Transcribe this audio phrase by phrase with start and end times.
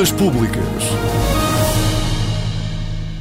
[0.00, 0.84] Dúvidas Públicas.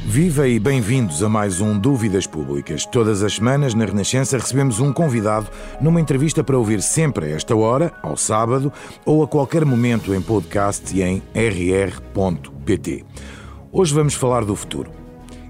[0.05, 2.86] Viva e bem-vindos a mais um Dúvidas Públicas.
[2.86, 5.48] Todas as semanas, na Renascença, recebemos um convidado
[5.81, 8.71] numa entrevista para ouvir sempre a esta hora, ao sábado,
[9.05, 13.03] ou a qualquer momento em podcast e em rr.pt.
[13.73, 14.89] Hoje vamos falar do futuro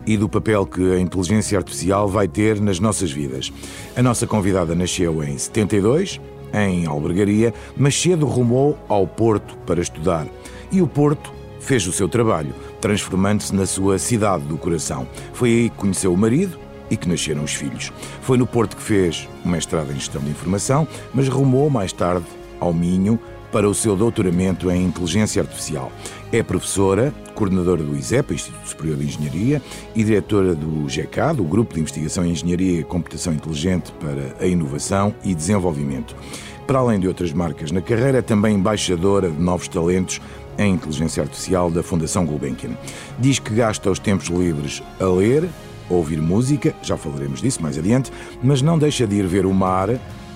[0.07, 3.53] e do papel que a inteligência artificial vai ter nas nossas vidas.
[3.95, 6.19] A nossa convidada nasceu em 72,
[6.51, 10.25] em Albergaria, mas cedo rumou ao Porto para estudar.
[10.71, 15.07] E o Porto fez o seu trabalho, transformando-se na sua cidade do coração.
[15.33, 16.57] Foi aí que conheceu o marido
[16.89, 17.91] e que nasceram os filhos.
[18.21, 22.25] Foi no Porto que fez o mestrado em Gestão de Informação, mas rumou mais tarde
[22.59, 23.19] ao Minho
[23.51, 25.91] para o seu doutoramento em Inteligência Artificial.
[26.31, 29.61] É professora, coordenadora do ISEP, Instituto Superior de Engenharia,
[29.95, 34.47] e diretora do GECA, do Grupo de Investigação em Engenharia e Computação Inteligente para a
[34.47, 36.15] Inovação e Desenvolvimento.
[36.67, 40.21] Para além de outras marcas na carreira, é também embaixadora de novos talentos
[40.59, 42.71] em inteligência artificial da Fundação Gulbenkian.
[43.17, 45.49] Diz que gasta os tempos livres a ler,
[45.89, 48.11] ouvir música, já falaremos disso mais adiante,
[48.43, 49.89] mas não deixa de ir ver o mar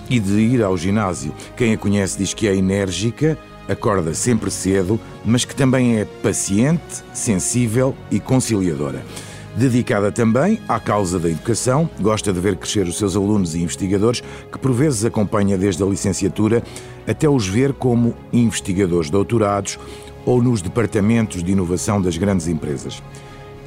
[0.09, 1.33] e de ir ao ginásio.
[1.55, 7.03] Quem a conhece diz que é enérgica, acorda sempre cedo, mas que também é paciente,
[7.13, 9.03] sensível e conciliadora.
[9.55, 14.23] Dedicada também à causa da educação, gosta de ver crescer os seus alunos e investigadores,
[14.51, 16.63] que por vezes acompanha desde a licenciatura
[17.07, 19.77] até os ver como investigadores doutorados
[20.25, 23.01] ou nos departamentos de inovação das grandes empresas.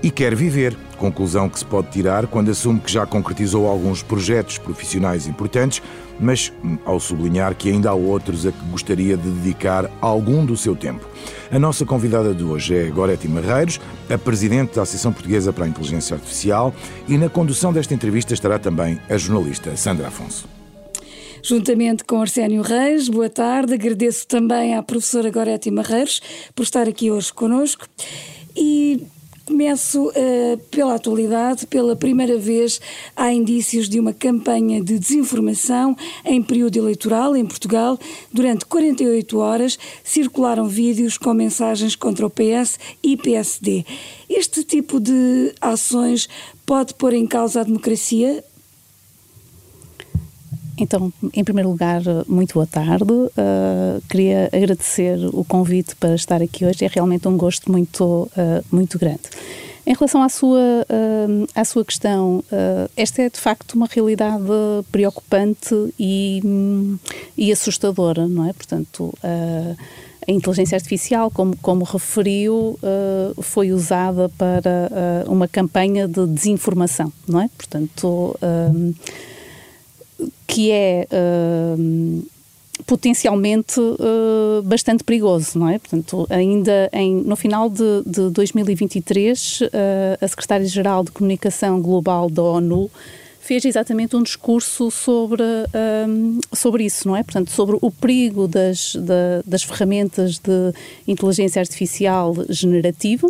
[0.03, 4.59] E quer viver, conclusão que se pode tirar quando assume que já concretizou alguns projetos
[4.59, 5.83] profissionais importantes,
[6.21, 10.57] mas hum, ao sublinhar que ainda há outros a que gostaria de dedicar algum do
[10.57, 11.07] seu tempo.
[11.51, 15.69] A nossa convidada de hoje é Gorete Marreiros, a presidente da Associação Portuguesa para a
[15.69, 16.75] Inteligência Artificial,
[17.09, 20.56] e na condução desta entrevista estará também a jornalista Sandra Afonso
[21.47, 23.09] juntamente com Arsénio Reis.
[23.09, 23.75] Boa tarde.
[23.75, 26.21] Agradeço também à professora Gorete Marreiros
[26.57, 27.87] por estar aqui hoje conosco.
[28.57, 29.01] E
[29.47, 31.69] Começo uh, pela atualidade.
[31.69, 32.81] Pela primeira vez
[33.15, 37.97] há indícios de uma campanha de desinformação em período eleitoral em Portugal.
[38.33, 43.85] Durante 48 horas circularam vídeos com mensagens contra o PS e PSD.
[44.29, 46.29] Este tipo de ações
[46.67, 48.43] pode pôr em causa a democracia?
[50.79, 53.13] Então, em primeiro lugar, muito boa tarde.
[53.13, 56.85] Uh, queria agradecer o convite para estar aqui hoje.
[56.85, 59.23] É realmente um gosto muito, uh, muito grande.
[59.87, 62.43] Em relação à sua, uh, à sua questão,
[62.97, 64.45] esta é de facto uma realidade
[64.91, 66.99] preocupante e, um,
[67.39, 68.53] e assustadora, não é?
[68.53, 72.77] Portanto, a inteligência artificial, como, como referiu,
[73.41, 74.91] foi usada para
[75.29, 77.49] uma campanha de desinformação, não é?
[77.57, 78.37] Portanto
[80.47, 82.27] que é uh,
[82.87, 85.79] potencialmente uh, bastante perigoso, não é?
[85.79, 89.67] Portanto, ainda em, no final de, de 2023, uh,
[90.21, 92.91] a Secretária-Geral de Comunicação Global da ONU
[93.41, 95.43] fez exatamente um discurso sobre,
[96.09, 97.23] um, sobre isso, não é?
[97.23, 98.97] Portanto, sobre o perigo das,
[99.47, 100.73] das ferramentas de
[101.07, 103.29] inteligência artificial generativa,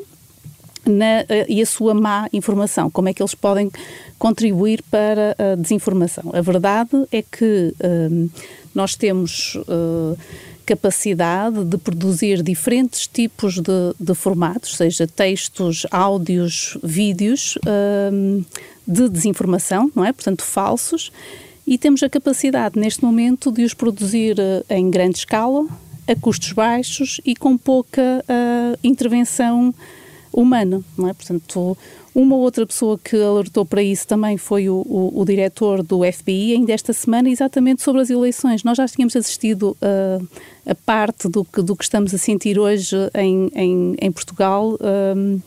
[0.86, 3.70] na, eh, e a sua má informação, como é que eles podem
[4.18, 6.30] contribuir para a desinformação.
[6.32, 7.74] A verdade é que
[8.10, 8.28] um,
[8.74, 10.18] nós temos uh,
[10.64, 17.56] capacidade de produzir diferentes tipos de, de, formatos, seja textos, áudios, vídeos,
[18.12, 18.44] um,
[18.86, 20.12] de desinformação, não é?
[20.12, 21.12] Portanto, falsos,
[21.66, 24.36] e temos a capacidade neste momento de os produzir
[24.70, 25.66] em grande escala,
[26.06, 29.74] a custos baixos e com pouca uh, intervenção
[30.32, 31.12] humana, não é?
[31.12, 31.76] Portanto,
[32.16, 36.54] uma outra pessoa que alertou para isso também foi o, o, o diretor do FBI,
[36.54, 38.64] ainda esta semana, exatamente sobre as eleições.
[38.64, 40.26] Nós já tínhamos assistido uh,
[40.64, 45.42] a parte do que, do que estamos a sentir hoje em, em, em Portugal uh,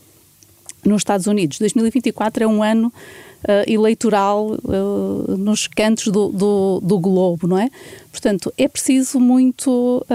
[0.86, 1.58] nos Estados Unidos.
[1.58, 2.94] 2024 é um ano
[3.40, 7.70] Uh, eleitoral uh, nos cantos do, do, do, globo, não é?
[8.12, 10.06] Portanto, é preciso muito,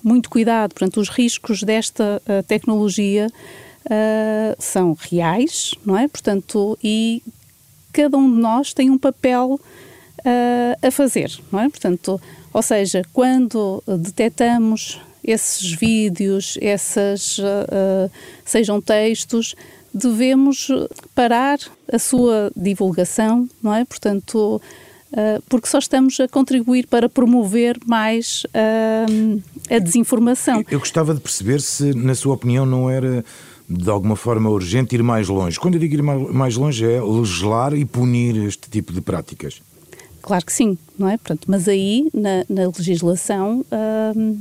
[0.00, 0.72] muito cuidado.
[0.72, 3.26] Portanto, os riscos desta uh, tecnologia
[3.86, 6.08] uh, são reais, não é?
[6.08, 7.22] Portanto, e
[7.92, 9.60] cada um de nós tem um papel
[10.20, 11.68] uh, a fazer, não é?
[11.68, 12.20] Portanto,
[12.52, 18.10] ou seja, quando detectamos esses vídeos, essas, uh,
[18.44, 19.54] sejam textos,
[19.92, 20.68] devemos
[21.14, 21.58] parar
[21.92, 23.84] a sua divulgação, não é?
[23.84, 24.60] Portanto,
[25.12, 30.64] uh, porque só estamos a contribuir para promover mais uh, a desinformação.
[30.70, 33.24] Eu gostava de perceber se, na sua opinião, não era
[33.70, 35.58] de alguma forma urgente ir mais longe.
[35.60, 39.62] Quando eu digo ir mais longe é legislar e punir este tipo de práticas.
[40.20, 41.16] Claro que sim, não é?
[41.16, 43.64] Portanto, mas aí, na, na legislação,
[44.16, 44.40] hum,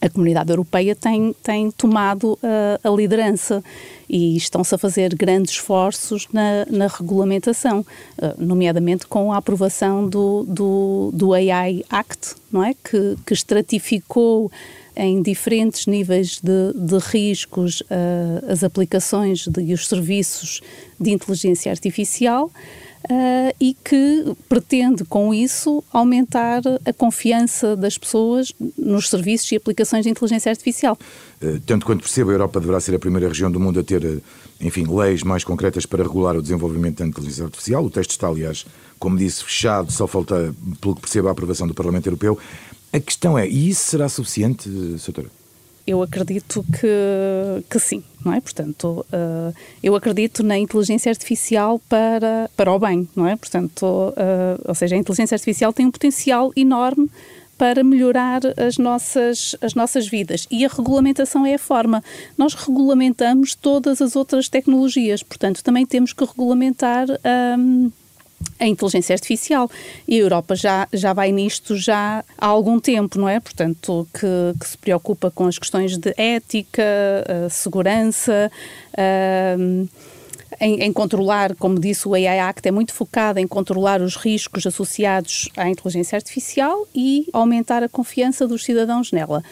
[0.00, 3.62] a comunidade europeia tem, tem tomado a, a liderança
[4.08, 7.84] e estão-se a fazer grandes esforços na, na regulamentação,
[8.36, 12.74] nomeadamente com a aprovação do, do, do AI Act, não é?
[12.74, 14.50] que, que estratificou
[14.96, 20.60] em diferentes níveis de, de riscos uh, as aplicações de, e os serviços
[20.98, 22.50] de inteligência artificial.
[23.04, 30.04] Uh, e que pretende, com isso, aumentar a confiança das pessoas nos serviços e aplicações
[30.04, 30.96] de inteligência artificial.
[31.42, 34.22] Uh, tanto quanto percebo, a Europa deverá ser a primeira região do mundo a ter,
[34.58, 37.84] enfim, leis mais concretas para regular o desenvolvimento da inteligência artificial.
[37.84, 38.64] O texto está, aliás,
[38.98, 42.38] como disse, fechado, só falta, pelo que percebo, a aprovação do Parlamento Europeu.
[42.94, 44.70] A questão é, e isso será suficiente,
[45.00, 45.26] Soutora?
[45.84, 48.40] Eu acredito que, que sim, não é?
[48.40, 49.52] Portanto, uh,
[49.82, 53.34] eu acredito na inteligência artificial para, para o bem, não é?
[53.34, 57.10] Portanto, uh, ou seja, a inteligência artificial tem um potencial enorme
[57.58, 60.46] para melhorar as nossas, as nossas vidas.
[60.48, 62.00] E a regulamentação é a forma.
[62.38, 67.08] Nós regulamentamos todas as outras tecnologias, portanto, também temos que regulamentar.
[67.58, 67.90] Um,
[68.58, 69.70] a inteligência artificial.
[70.06, 73.40] E a Europa já, já vai nisto já há algum tempo, não é?
[73.40, 78.50] Portanto, que, que se preocupa com as questões de ética, uh, segurança.
[78.92, 79.88] Uh,
[80.60, 84.64] em, em, controlar, como disse o AI Act, é muito focado em controlar os riscos
[84.64, 89.42] associados à inteligência artificial e aumentar a confiança dos cidadãos nela.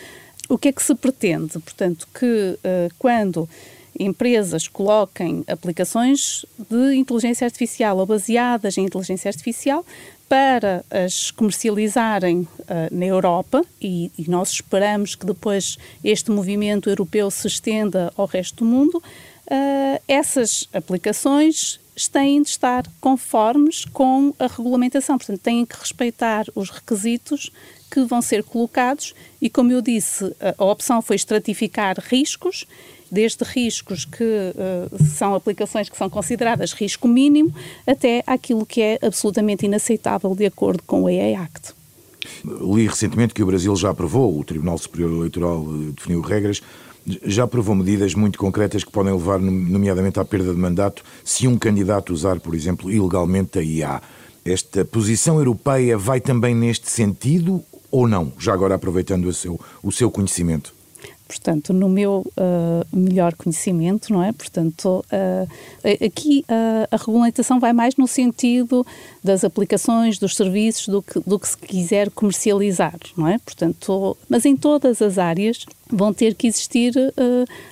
[0.49, 1.59] O que é que se pretende?
[1.59, 3.49] Portanto, que uh, quando
[3.99, 9.85] empresas coloquem aplicações de inteligência artificial ou baseadas em inteligência artificial
[10.33, 12.49] para as comercializarem uh,
[12.91, 18.65] na Europa e, e, nós esperamos que depois este movimento europeu se estenda ao resto
[18.65, 21.79] do mundo, uh, essas aplicações
[22.11, 27.53] têm de estar conformes com a regulamentação, portanto têm que respeitar os requisitos
[27.91, 32.67] que vão ser colocados e, como eu disse, a opção foi estratificar riscos
[33.13, 37.55] desde riscos que uh, são aplicações que são consideradas risco mínimo
[37.87, 41.75] até aquilo que é absolutamente inaceitável de acordo com o AI Act.
[42.43, 46.63] Li recentemente que o Brasil já aprovou, o Tribunal Superior Eleitoral eh, definiu regras,
[47.25, 51.59] já aprovou medidas muito concretas que podem levar, nomeadamente, à perda de mandato se um
[51.59, 54.01] candidato usar, por exemplo, ilegalmente a IA.
[54.45, 58.33] Esta posição europeia vai também neste sentido ou não?
[58.39, 60.73] Já agora aproveitando o seu, o seu conhecimento
[61.33, 64.33] portanto, no meu uh, melhor conhecimento, não é?
[64.33, 68.87] Portanto, uh, aqui uh, a regulamentação vai mais no sentido
[69.25, 73.39] das aplicações, dos serviços, do que, do que se quiser comercializar, não é?
[73.39, 76.95] Portanto, mas em todas as áreas vão ter que existir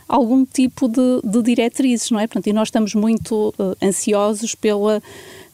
[0.06, 2.26] algum tipo de, de, diretrizes, não é?
[2.26, 5.02] Portanto, e nós estamos muito ansiosos pela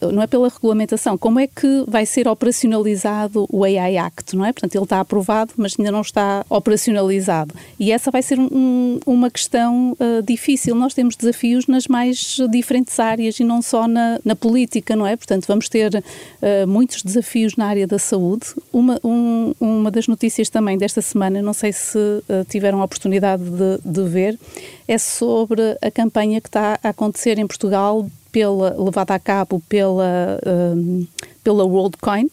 [0.01, 4.53] não é pela regulamentação, como é que vai ser operacionalizado o AI Act, não é?
[4.53, 7.55] Portanto, ele está aprovado, mas ainda não está operacionalizado.
[7.79, 10.75] E essa vai ser um, uma questão uh, difícil.
[10.75, 15.17] Nós temos desafios nas mais diferentes áreas e não só na, na política, não é?
[15.17, 18.47] Portanto, vamos ter uh, muitos desafios na área da saúde.
[18.73, 23.43] Uma, um, uma das notícias também desta semana, não sei se uh, tiveram a oportunidade
[23.43, 24.39] de, de ver,
[24.87, 28.07] é sobre a campanha que está a acontecer em Portugal
[28.37, 31.07] pela, levada a cabo pela, um,
[31.43, 32.31] pela WorldCoin,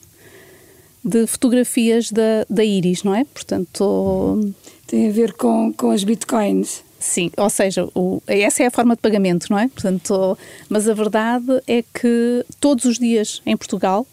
[1.01, 3.23] de fotografias da, da Iris, não é?
[3.23, 4.53] Portanto.
[4.85, 6.83] Tem a ver com, com as bitcoins.
[6.99, 9.69] Sim, ou seja, o, essa é a forma de pagamento, não é?
[9.69, 14.05] Portanto, mas a verdade é que todos os dias em Portugal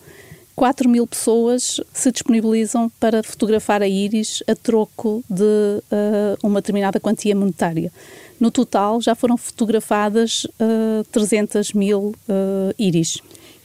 [0.55, 7.01] 4 mil pessoas se disponibilizam para fotografar a íris a troco de uh, uma determinada
[7.01, 7.93] quantia monetária.
[8.41, 13.19] No total, já foram fotografadas uh, 300 mil uh, íris.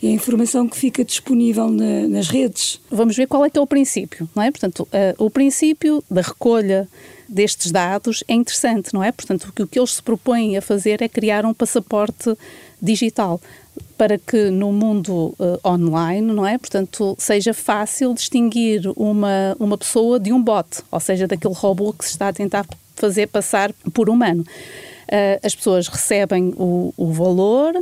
[0.04, 2.82] E a informação que fica disponível na, nas redes?
[2.92, 4.52] Vamos ver qual é que é o princípio, não é?
[4.52, 6.90] Portanto, uh, o princípio da recolha
[7.28, 9.12] destes dados é interessante, não é?
[9.14, 12.38] Portanto, o que eles se propõem a fazer é criar um passaporte
[12.82, 13.40] digital
[13.98, 16.58] para que no mundo uh, online, não é?
[16.58, 22.04] Portanto, seja fácil distinguir uma, uma pessoa de um bot, ou seja, daquele robô que
[22.04, 24.44] se está a tentar fazer passar por humano.
[24.44, 27.74] Uh, as pessoas recebem o, o valor,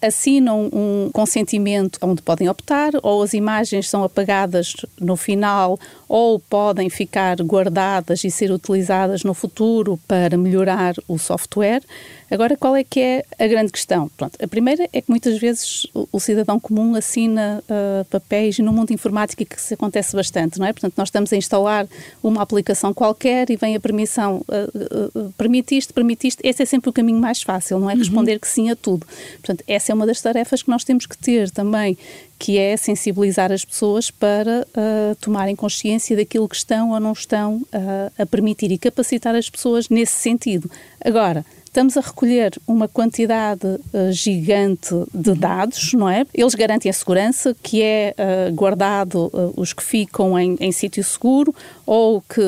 [0.00, 6.88] assinam um consentimento onde podem optar, ou as imagens são apagadas no final, ou podem
[6.88, 11.82] ficar guardadas e ser utilizadas no futuro para melhorar o software.
[12.30, 14.08] Agora, qual é que é a grande questão?
[14.16, 18.62] Pronto, a primeira é que muitas vezes o, o cidadão comum assina uh, papéis e
[18.62, 20.72] no mundo informático que isso acontece bastante, não é?
[20.72, 21.88] Portanto, nós estamos a instalar
[22.22, 26.92] uma aplicação qualquer e vem a permissão, uh, uh, permitiste, permitiste, esse é sempre o
[26.92, 27.94] caminho mais fácil, não é?
[27.94, 27.98] Uhum.
[27.98, 29.06] Responder que sim a tudo.
[29.40, 31.96] Portanto, essa essa é uma das tarefas que nós temos que ter também,
[32.38, 37.56] que é sensibilizar as pessoas para uh, tomarem consciência daquilo que estão ou não estão
[37.56, 40.70] uh, a permitir e capacitar as pessoas nesse sentido.
[41.02, 46.24] Agora, Estamos a recolher uma quantidade uh, gigante de dados, não é?
[46.32, 51.04] Eles garantem a segurança, que é uh, guardado uh, os que ficam em, em sítio
[51.04, 52.40] seguro ou que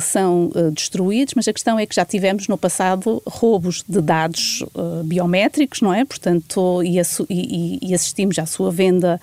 [0.00, 4.64] são destruídos, mas a questão é que já tivemos no passado roubos de dados
[5.04, 6.04] biométricos, não é?
[6.04, 9.20] Portanto, e, e, e assistimos à sua venda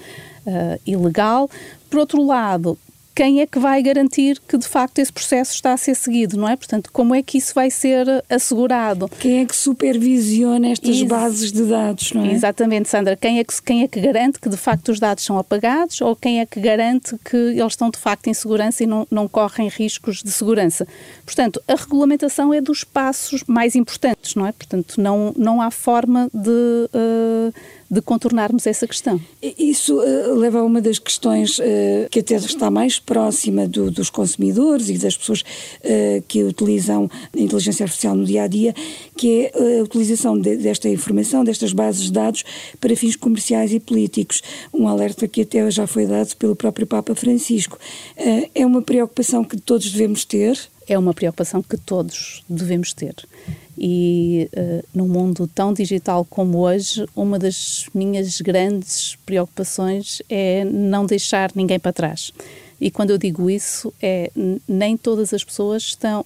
[0.85, 1.49] ilegal.
[1.89, 2.77] Por outro lado,
[3.15, 6.49] quem é que vai garantir que de facto esse processo está a ser seguido, não
[6.49, 6.57] é?
[6.57, 9.09] Portanto, como é que isso vai ser assegurado?
[9.19, 12.33] Quem é que supervisiona estas Ex bases de dados, não é?
[12.33, 13.15] Exatamente, Sandra.
[13.15, 16.13] Quem é, que, quem é que garante que de facto os dados são apagados ou
[16.13, 19.69] quem é que garante que eles estão de facto em segurança e não, não correm
[19.69, 20.85] riscos de segurança?
[21.25, 24.51] Portanto, a regulamentação é dos passos mais importantes, não é?
[24.51, 26.89] Portanto, não, não há forma de.
[26.93, 27.53] Uh,
[27.89, 29.21] de contornarmos essa questão.
[29.41, 31.63] Isso uh, leva a uma das questões uh,
[32.09, 37.39] que até está mais próxima do, dos consumidores e das pessoas uh, que utilizam a
[37.39, 38.73] inteligência artificial no dia a dia,
[39.15, 42.43] que é a utilização de, desta informação, destas bases de dados,
[42.79, 44.41] para fins comerciais e políticos.
[44.73, 47.77] Um alerta que até já foi dado pelo próprio Papa Francisco.
[48.53, 50.57] é uma preocupação que todos devemos ter?
[50.87, 53.15] É uma preocupação que todos devemos ter.
[53.77, 61.05] E uh, num mundo tão digital como hoje, uma das minhas grandes preocupações é não
[61.05, 62.31] deixar ninguém para trás.
[62.79, 64.31] E quando eu digo isso, é
[64.67, 66.25] nem todas as pessoas estão,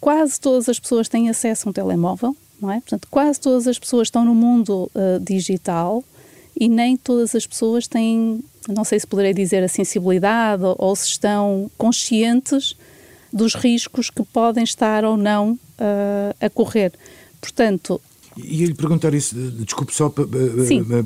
[0.00, 2.80] quase todas as pessoas têm acesso a um telemóvel, não é?
[2.80, 6.04] Portanto, quase todas as pessoas estão no mundo uh, digital
[6.58, 10.96] e nem todas as pessoas têm, não sei se poderei dizer a sensibilidade ou, ou
[10.96, 12.76] se estão conscientes
[13.32, 16.92] dos riscos que podem estar ou não uh, a correr.
[17.40, 18.00] Portanto.
[18.36, 20.26] E lhe perguntar isso, desculpe só para,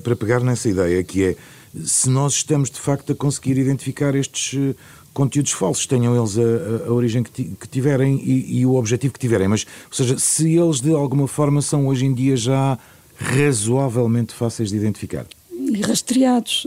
[0.02, 1.36] para pegar nessa ideia, que é
[1.84, 4.74] se nós estamos de facto a conseguir identificar estes eh,
[5.14, 9.18] conteúdos falsos, tenham eles a, a origem que, que tiverem e, e, o objetivo que
[9.18, 12.78] tiverem, mas, ou seja, se eles de alguma forma são hoje em dia já
[13.16, 15.24] razoavelmente fáceis de identificar.
[15.50, 16.66] E rastreados.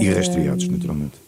[0.00, 1.25] E rastreados, naturalmente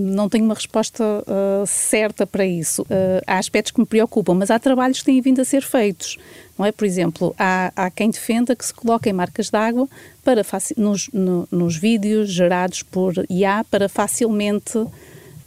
[0.00, 2.82] não tenho uma resposta uh, certa para isso.
[2.82, 6.18] Uh, há aspectos que me preocupam, mas há trabalhos que têm vindo a ser feitos.
[6.58, 6.72] Não é?
[6.72, 9.88] Por exemplo, há, há quem defenda que se coloquem marcas d'água
[10.24, 10.42] para
[10.76, 14.84] nos, no, nos vídeos gerados por IA para facilmente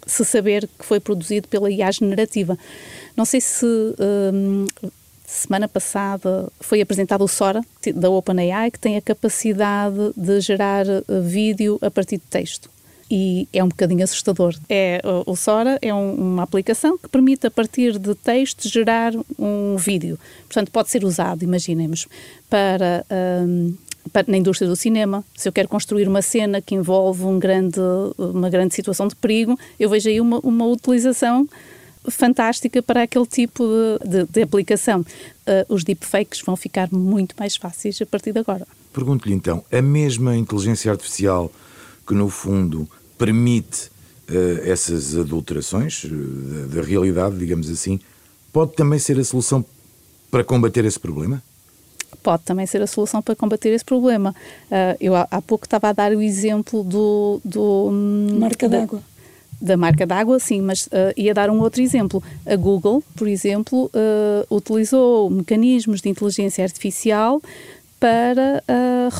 [0.06, 2.58] se saber que foi produzido pela IA generativa.
[3.16, 4.66] Não sei se um,
[5.26, 7.62] semana passada foi apresentado o Sora
[7.96, 12.70] da OpenAI que tem a capacidade de gerar uh, vídeo a partir de texto
[13.16, 14.56] e é um bocadinho assustador.
[14.68, 19.76] É, o Sora é um, uma aplicação que permite, a partir de texto, gerar um
[19.78, 20.18] vídeo.
[20.48, 22.08] Portanto, pode ser usado, imaginemos,
[22.50, 23.06] para,
[23.46, 23.76] um,
[24.12, 25.24] para, na indústria do cinema.
[25.36, 27.80] Se eu quero construir uma cena que envolve um grande,
[28.18, 31.48] uma grande situação de perigo, eu vejo aí uma, uma utilização
[32.10, 33.64] fantástica para aquele tipo
[34.04, 35.02] de, de, de aplicação.
[35.02, 38.66] Uh, os deepfakes vão ficar muito mais fáceis a partir de agora.
[38.92, 41.52] Pergunto-lhe então, a mesma inteligência artificial
[42.08, 43.90] que no fundo permite
[44.30, 48.00] uh, essas adulterações uh, da, realidade, digamos assim,
[48.52, 49.66] pode também ser a solução
[50.30, 51.42] para combater esse problema?
[52.22, 54.34] Pode também ser a solução para combater esse problema.
[54.72, 57.42] Uh, eu há, há, pouco estava a dar o exemplo do.
[57.44, 59.04] do hum, marca d'água.
[59.62, 62.22] Da marca d'água, sim, mas uh, ia dar um outro exemplo.
[62.46, 67.42] A Google, por exemplo, uh, utilizou mecanismos de inteligência artificial
[68.00, 68.62] para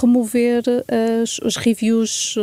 [0.02, 0.62] remover
[1.22, 2.36] as, as reviews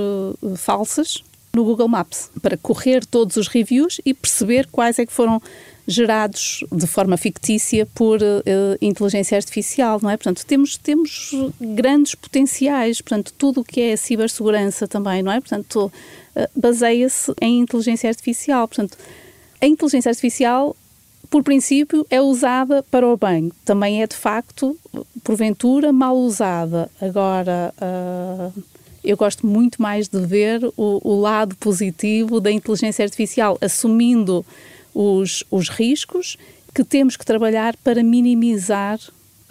[0.57, 5.43] falsas no Google Maps para correr todos os reviews e perceber quais é que foram
[5.87, 8.45] gerados de forma fictícia por uh,
[8.81, 10.17] inteligência artificial, não é?
[10.17, 15.41] Portanto, temos, temos grandes potenciais, portanto, tudo o que é cibersegurança também, não é?
[15.41, 15.93] Portanto,
[16.37, 18.69] uh, baseia-se em inteligência artificial.
[18.69, 18.97] Portanto,
[19.61, 20.77] a inteligência artificial,
[21.29, 23.51] por princípio, é usada para o bem.
[23.65, 24.77] Também é, de facto,
[25.25, 26.89] porventura, mal usada.
[27.01, 27.75] Agora...
[27.81, 28.63] Uh,
[29.03, 34.45] eu gosto muito mais de ver o, o lado positivo da inteligência artificial, assumindo
[34.95, 36.37] os, os riscos
[36.75, 38.99] que temos que trabalhar para minimizar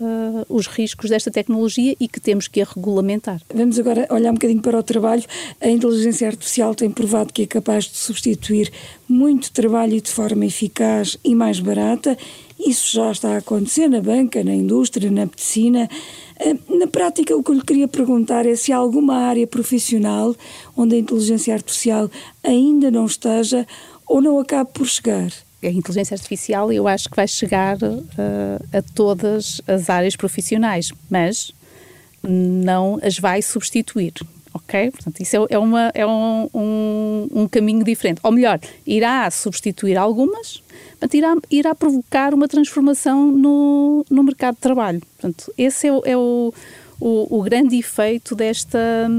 [0.01, 3.41] Uh, os riscos desta tecnologia e que temos que a regulamentar.
[3.53, 5.25] Vamos agora olhar um bocadinho para o trabalho.
[5.59, 8.71] A inteligência artificial tem provado que é capaz de substituir
[9.09, 12.17] muito trabalho de forma eficaz e mais barata.
[12.59, 15.89] Isso já está a acontecer na banca, na indústria, na medicina.
[16.37, 20.35] Eh, na prática, o que eu lhe queria perguntar é se há alguma área profissional
[20.75, 22.09] onde a inteligência artificial
[22.43, 23.65] ainda não esteja
[24.05, 25.31] ou não acabe por chegar.
[25.63, 31.53] A inteligência artificial eu acho que vai chegar uh, a todas as áreas profissionais, mas
[32.23, 34.13] não as vai substituir.
[34.53, 34.91] Ok?
[34.91, 38.19] Portanto, isso é, é uma, é um, um, um, caminho diferente.
[38.23, 40.63] Ou melhor, irá substituir algumas,
[40.99, 45.01] mas irá, irá provocar uma transformação no, no mercado de trabalho.
[45.17, 46.53] Portanto, esse é, o, é o,
[46.99, 49.09] o, o grande efeito desta,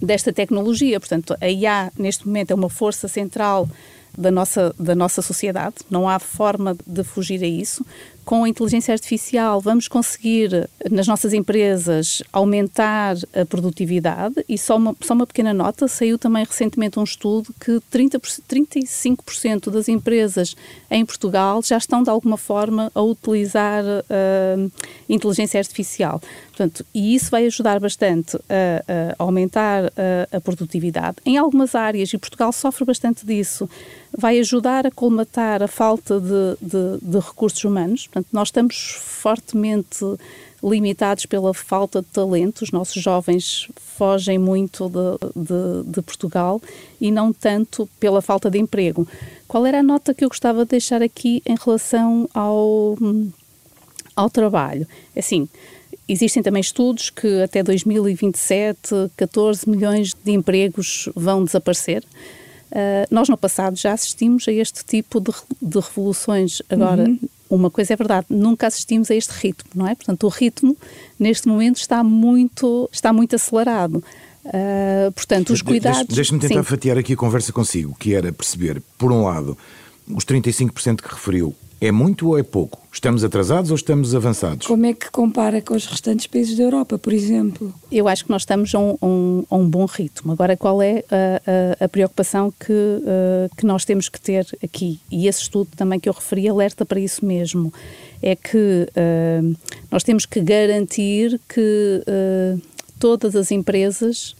[0.00, 0.98] desta tecnologia.
[0.98, 3.68] Portanto, a IA, neste momento, é uma força central
[4.16, 7.84] da nossa, da nossa sociedade, não há forma de fugir a isso
[8.24, 14.96] com a inteligência artificial vamos conseguir, nas nossas empresas, aumentar a produtividade e só uma,
[15.00, 20.56] só uma pequena nota, saiu também recentemente um estudo que 30, 35% das empresas
[20.90, 24.72] em Portugal já estão de alguma forma a utilizar uh,
[25.08, 26.20] inteligência artificial.
[26.52, 31.16] Portanto, e isso vai ajudar bastante a, a aumentar a, a produtividade.
[31.24, 33.68] Em algumas áreas, e Portugal sofre bastante disso,
[34.16, 38.06] vai ajudar a colmatar a falta de, de, de recursos humanos.
[38.06, 40.04] Portanto, nós estamos fortemente
[40.62, 42.62] limitados pela falta de talento.
[42.62, 46.60] Os nossos jovens fogem muito de, de, de, Portugal
[47.00, 49.08] e não tanto pela falta de emprego.
[49.48, 52.96] Qual era a nota que eu gostava de deixar aqui em relação ao,
[54.14, 54.86] ao trabalho?
[55.16, 55.48] É assim,
[56.12, 62.04] existem também estudos que até 2027 14 milhões de empregos vão desaparecer.
[62.70, 66.62] Uh, nós no passado já assistimos a este tipo de, de revoluções.
[66.70, 67.18] Agora, uhum.
[67.50, 69.94] uma coisa é verdade, nunca assistimos a este ritmo, não é?
[69.94, 70.76] Portanto, o ritmo
[71.18, 74.02] neste momento está muito, está muito acelerado.
[74.44, 76.14] Uh, portanto, os cuidados.
[76.14, 76.68] Deixe-me tentar sim.
[76.68, 79.56] fatiar aqui a conversa consigo, que era perceber, por um lado,
[80.08, 82.80] os 35% que referiu é muito ou é pouco?
[82.92, 84.68] Estamos atrasados ou estamos avançados?
[84.68, 87.74] Como é que compara com os restantes países da Europa, por exemplo?
[87.90, 90.30] Eu acho que nós estamos a um, um, a um bom ritmo.
[90.30, 95.00] Agora, qual é a, a, a preocupação que, uh, que nós temos que ter aqui?
[95.10, 97.74] E esse estudo também que eu referi alerta para isso mesmo.
[98.22, 99.56] É que uh,
[99.90, 102.62] nós temos que garantir que uh,
[103.00, 104.36] todas as empresas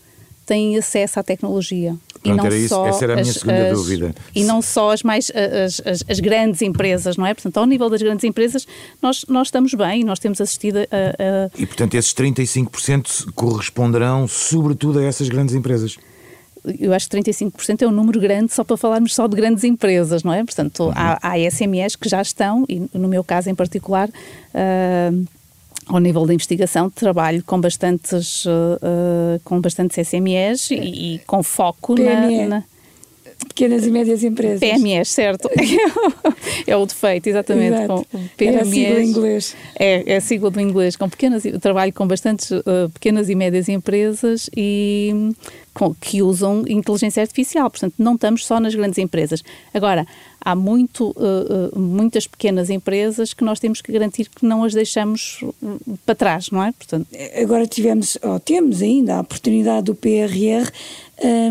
[0.47, 1.97] têm acesso à tecnologia.
[2.23, 4.15] Pronto, e não isso, só essa era a minha as, segunda as, dúvida.
[4.35, 7.35] E não só as mais as, as, as, grandes empresas, não é?
[7.35, 8.67] Portanto, ao nível das grandes empresas,
[9.01, 11.51] nós, nós estamos bem, nós temos assistido a, a...
[11.59, 15.97] E, portanto, esses 35% corresponderão sobretudo a essas grandes empresas
[16.79, 20.23] eu acho que 35% é um número grande só para falarmos só de grandes empresas,
[20.23, 20.45] não é?
[20.45, 20.93] Portanto, uhum.
[20.95, 25.25] há, há SMEs que já estão, e no meu caso em particular, uh,
[25.87, 31.95] ao nível da investigação, trabalho com bastantes, uh, com bastantes SMEs e, e com foco
[31.95, 32.47] PME.
[32.47, 32.65] na, na
[33.49, 34.61] Pequenas e médias empresas.
[34.61, 35.49] PMEs, certo.
[36.67, 37.75] é o defeito, exatamente.
[37.75, 38.07] Exato.
[38.11, 38.55] Com PMEs.
[38.55, 39.57] É a sigla em inglês.
[39.79, 40.97] É, é a sigla do inglês.
[40.97, 45.33] Com pequenas, trabalho com bastantes uh, pequenas e médias empresas e
[45.75, 47.71] com, que usam inteligência artificial.
[47.71, 49.43] Portanto, não estamos só nas grandes empresas.
[49.73, 50.07] Agora,
[50.41, 54.75] há muito, uh, uh, muitas pequenas empresas que nós temos que garantir que não as
[54.75, 55.45] deixamos
[56.05, 56.73] para trás, não é?
[56.73, 57.07] Portanto...
[57.41, 60.71] Agora tivemos, ou temos ainda, a oportunidade do PRR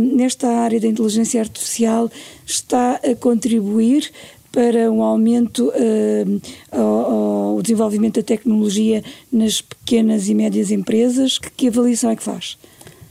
[0.02, 2.12] nesta área da inteligência artificial
[2.46, 4.12] está a contribuir
[4.52, 11.38] para um aumento uh, ao, ao, desenvolvimento da tecnologia nas pequenas e médias empresas.
[11.38, 12.58] Que, que avaliação é que faz?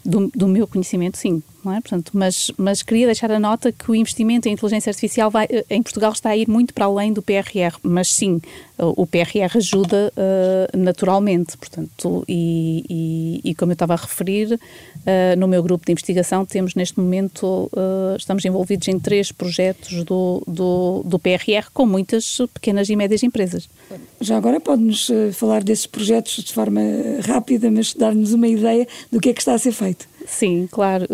[0.05, 1.81] Do, do meu conhecimento, sim não é?
[1.81, 5.65] Portanto, mas, mas queria deixar a nota que o investimento em inteligência artificial vai, eh,
[5.71, 8.41] em Portugal está a ir muito para além do PRR, mas sim,
[8.97, 12.85] o PRR ajuda uh, naturalmente, portanto, e,
[13.45, 14.59] e, e, como eu estava a referir, uh,
[15.39, 20.43] no meu grupo de investigação temos neste momento, uh, estamos envolvidos em três projetos do,
[20.47, 23.69] do, do, PRR com muitas pequenas e médias empresas.
[24.21, 26.81] Já agora pode-nos falar desses projetos de forma
[27.27, 30.10] rápida, mas dar-nos uma ideia do que é que está a ser feito.
[30.31, 31.07] Sim, claro.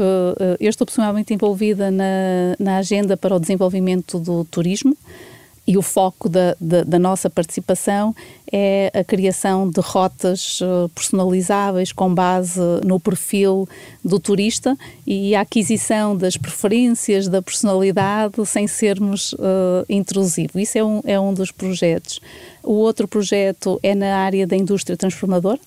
[0.61, 4.95] Eu estou pessoalmente envolvida na, na agenda para o desenvolvimento do turismo
[5.67, 8.15] e o foco da, da, da, nossa participação
[8.53, 13.69] é a criação de rotas eh, personalizáveis com base no perfil
[14.05, 20.63] do turista e a aquisição das preferências, da personalidade, sem sermos uh, intrusivos.
[20.63, 22.21] Isso é um, é um dos projetos.
[22.63, 25.59] O outro projeto é na área da indústria transformadora.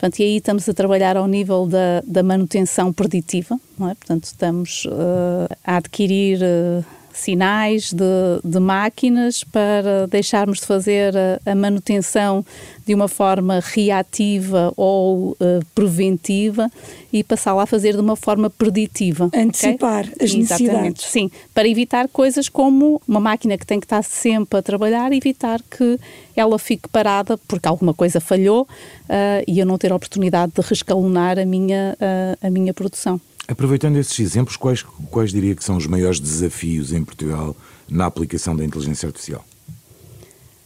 [0.00, 3.94] Portanto, e aí estamos a trabalhar ao nível da, da manutenção preditiva, não é?
[3.94, 6.82] Portanto, estamos uh, a adquirir uh,
[7.12, 8.04] sinais de,
[8.44, 12.44] de, máquinas para deixarmos de fazer a, a, manutenção
[12.86, 16.70] de uma forma reativa ou uh, preventiva
[17.12, 19.30] e passá-la a fazer de uma forma preditiva.
[19.34, 20.24] Antecipar okay?
[20.24, 20.60] as necessidades.
[20.60, 25.12] Exatamente, sim, para evitar coisas como uma máquina que tem que estar sempre a trabalhar,
[25.12, 25.98] evitar que
[26.34, 30.60] ela fique parada porque alguma coisa falhou uh, e eu não ter a oportunidade de
[30.60, 33.20] rescalonar a minha, uh, a minha produção.
[33.50, 37.56] Aproveitando esses exemplos, quais, quais diria que são os maiores desafios em Portugal
[37.88, 39.44] na aplicação da inteligência artificial?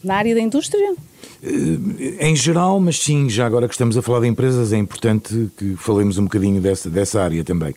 [0.03, 0.95] Na área da indústria?
[1.43, 5.51] Eh, em geral, mas sim, já agora que estamos a falar de empresas, é importante
[5.57, 7.75] que falemos um bocadinho dessa, dessa área também.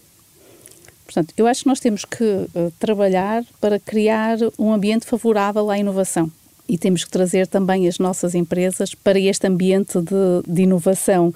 [1.05, 5.77] Portanto, eu acho que nós temos que uh, trabalhar para criar um ambiente favorável à
[5.77, 6.29] inovação.
[6.67, 11.33] E temos que trazer também as nossas empresas para este ambiente de, de inovação.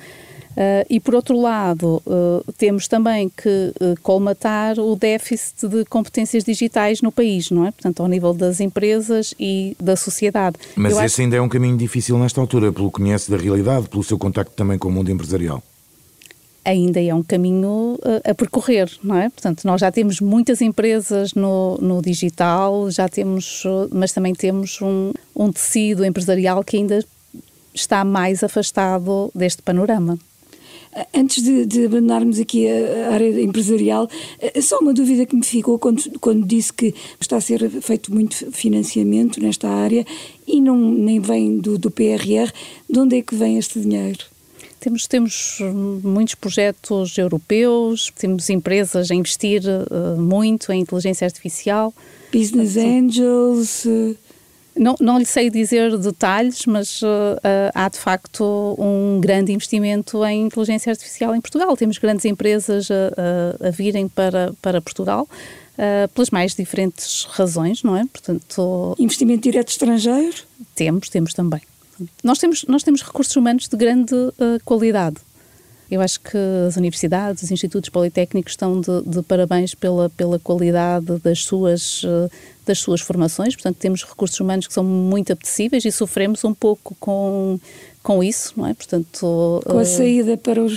[0.51, 6.43] Uh, e, por outro lado, uh, temos também que uh, colmatar o déficit de competências
[6.43, 7.71] digitais no país, não é?
[7.71, 10.57] Portanto, ao nível das empresas e da sociedade.
[10.75, 11.21] Mas Eu esse acho...
[11.21, 14.53] ainda é um caminho difícil nesta altura, pelo que conhece da realidade, pelo seu contacto
[14.53, 15.63] também com o mundo empresarial
[16.63, 19.29] ainda é um caminho a percorrer, não é?
[19.29, 25.11] Portanto, nós já temos muitas empresas no, no digital, já temos, mas também temos um,
[25.35, 27.03] um tecido empresarial que ainda
[27.73, 30.19] está mais afastado deste panorama.
[31.13, 35.79] Antes de, de, abandonarmos aqui a, área empresarial, eh, só uma dúvida que me ficou
[35.79, 40.05] quando, quando disse que está a ser feito muito financiamento nesta área
[40.45, 42.51] e não, nem vem do, do PRR.
[42.89, 44.25] De onde é que vem este dinheiro?
[44.81, 45.59] Temos, temos
[46.03, 51.93] muitos projetos europeus, temos empresas a investir uh, muito em inteligência artificial.
[52.33, 53.85] Business Angels.
[53.85, 54.17] Uh...
[54.75, 60.23] Não, não lhe sei dizer detalhes, mas uh, uh, há de facto um grande investimento
[60.25, 61.75] em inteligência artificial em Portugal.
[61.75, 65.27] Temos grandes empresas a, a, a virem para, para Portugal.
[65.73, 68.05] Uh, pelas mais diferentes razões, não é?
[68.05, 70.37] Portanto, investimento direto estrangeiro?
[70.75, 71.61] Temos, temos também.
[72.23, 74.13] Nós temos, nós temos recursos humanos de grande
[74.63, 75.17] qualidade.
[75.91, 81.19] Eu acho que as universidades, os institutos politécnicos estão de, de parabéns pela, pela qualidade
[81.19, 82.29] das suas, eh,
[82.65, 83.55] das suas formações.
[83.55, 87.59] Portanto, temos recursos humanos que são muito apetecíveis e sofremos um pouco com,
[88.01, 88.73] com isso, não é?
[88.73, 89.85] Portanto, com a uh...
[89.85, 90.67] saída para o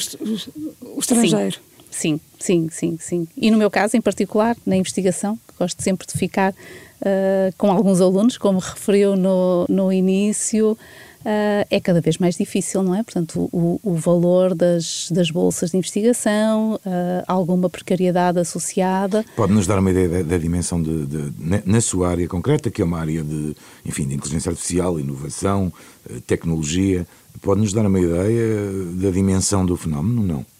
[0.98, 1.61] estrangeiro.
[1.92, 3.29] Sim, sim, sim, sim.
[3.37, 8.00] E no meu caso, em particular, na investigação, gosto sempre de ficar uh, com alguns
[8.00, 10.77] alunos, como referiu no, no início,
[11.25, 13.03] uh, é cada vez mais difícil, não é?
[13.03, 19.25] Portanto, o, o valor das, das bolsas de investigação, uh, alguma precariedade associada.
[19.35, 21.33] Pode-nos dar uma ideia da, da dimensão de, de,
[21.65, 25.73] na sua área concreta, que é uma área de, enfim, de inteligência artificial, inovação,
[26.11, 27.07] uh, tecnologia.
[27.43, 30.23] Pode-nos dar uma ideia da dimensão do fenómeno?
[30.23, 30.54] Não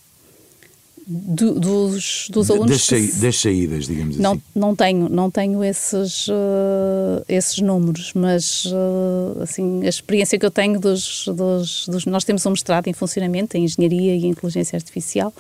[1.07, 4.43] do, dos, dos alunos das, saí, das, saídas, digamos não, assim.
[4.55, 10.51] Não tenho, não tenho esses, uh, esses números, mas uh, assim, a experiência que eu
[10.51, 15.33] tenho dos, dos, dos, Nós temos um mestrado em funcionamento, em engenharia e inteligência artificial.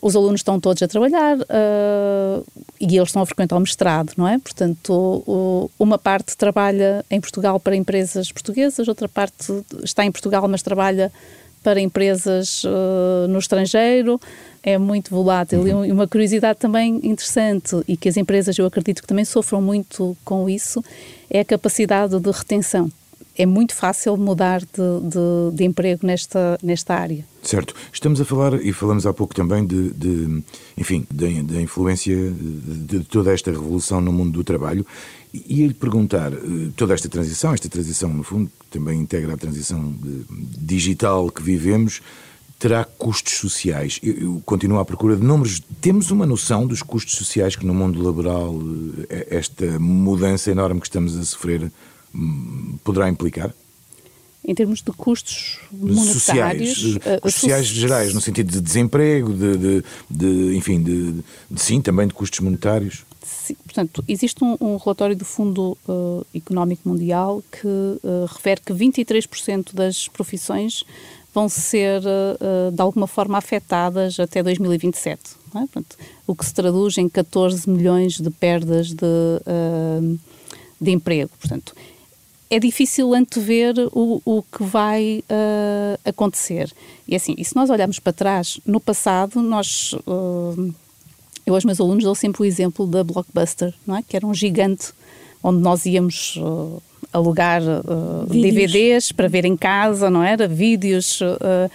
[0.00, 2.46] Os alunos estão todos a trabalhar uh,
[2.80, 4.38] e eles estão a frequentar o mestrado, não é?
[4.38, 10.62] Portanto, uma parte trabalha em Portugal para empresas portuguesas, outra parte está em Portugal, mas
[10.62, 11.12] trabalha
[11.62, 12.62] para empresas
[13.28, 14.20] no estrangeiro
[14.66, 15.60] é muito volátil.
[15.60, 15.84] Uhum.
[15.84, 20.16] E uma curiosidade também interessante, e que as empresas, eu acredito que também sofram muito
[20.24, 20.84] com isso,
[21.30, 22.90] é a capacidade de retenção.
[23.38, 27.24] É muito fácil mudar de, de, de emprego nesta, nesta área.
[27.42, 27.74] Certo.
[27.92, 30.42] Estamos a falar, e falamos há pouco também, de, de
[30.76, 34.84] enfim, da influência de, toda esta revolução no mundo do trabalho.
[35.32, 36.38] E lhe perguntar, eh,
[36.76, 39.94] toda esta transição, esta transição, no fundo, também integra a transição
[40.58, 42.00] digital que vivemos,
[42.58, 44.00] terá custos sociais.
[44.02, 45.62] Eu, eu, continuo à procura de números.
[45.80, 48.54] Temos uma noção dos custos sociais que no mundo laboral
[49.10, 51.70] eh, esta mudança enorme que estamos a sofrer
[52.14, 53.54] hum, poderá implicar?
[54.48, 56.78] Em termos de custos monetários...
[56.78, 61.12] Sociais, uh, sociais gerais, no sentido de desemprego, de, de, de enfim, de,
[61.50, 63.04] de, sim, também de custos monetários.
[63.24, 68.72] Sim, portanto, existe um, um relatório do Fundo uh, Económico Mundial que uh, refere que
[68.72, 70.84] 23% das profissões
[71.36, 75.20] vão ser uh, de alguma forma afetadas até 2027.
[75.54, 75.58] É?
[75.58, 80.18] Portanto, o que se traduz em 14 milhões de perdas de, uh,
[80.80, 81.30] de emprego.
[81.38, 81.74] Portanto,
[82.48, 86.72] é difícil antever o, o que vai uh, acontecer.
[87.06, 89.94] E assim, e se nós olharmos para trás, no passado, nós.
[91.44, 94.02] eu aos meus alunos dou sempre o exemplo da Blockbuster, não é?
[94.02, 94.94] que era um gigante
[95.42, 96.40] onde nós íamos
[97.12, 100.46] alugar uh, DVDs para ver em casa, não era?
[100.48, 101.70] Vídeos, uh,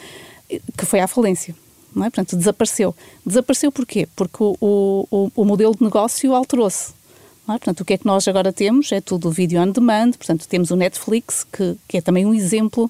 [0.78, 1.56] que foi à falência.
[1.94, 2.10] Não é?
[2.10, 2.96] Portanto, desapareceu.
[3.26, 4.08] Desapareceu porquê?
[4.16, 4.56] Porque o,
[5.12, 6.94] o, o modelo de negócio alterou-se.
[7.50, 7.58] É?
[7.58, 8.92] Portanto, o que é que nós agora temos?
[8.92, 12.90] É tudo vídeo on demand, portanto, temos o Netflix, que, que é também um exemplo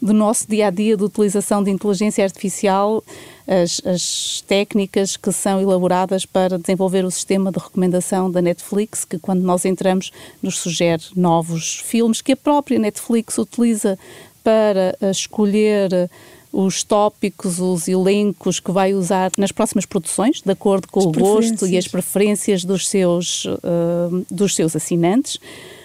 [0.00, 3.04] do nosso dia a dia de utilização de inteligência artificial,
[3.46, 9.18] as, as, técnicas que são elaboradas para desenvolver o sistema de recomendação da Netflix, que
[9.18, 10.10] quando nós entramos
[10.42, 13.98] nos sugere novos filmes que a própria Netflix utiliza
[14.42, 16.08] para eh, escolher
[16.52, 21.12] os tópicos, os elencos que vai usar nas próximas produções, de acordo com as o
[21.12, 25.38] gosto e as preferências dos seus, uh, dos seus assinantes.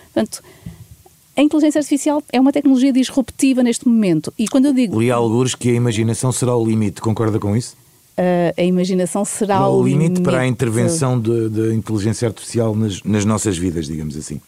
[0.06, 0.42] Portanto,
[1.38, 4.34] A inteligência artificial é uma tecnologia disruptiva neste momento.
[4.38, 5.00] E quando eu digo.
[5.00, 7.76] Li alguns que a imaginação será o limite, concorda com isso?
[8.18, 13.04] Uh, a imaginação será o, o limite, limite para a intervenção da inteligência artificial nas,
[13.04, 14.40] nas nossas vidas, digamos assim.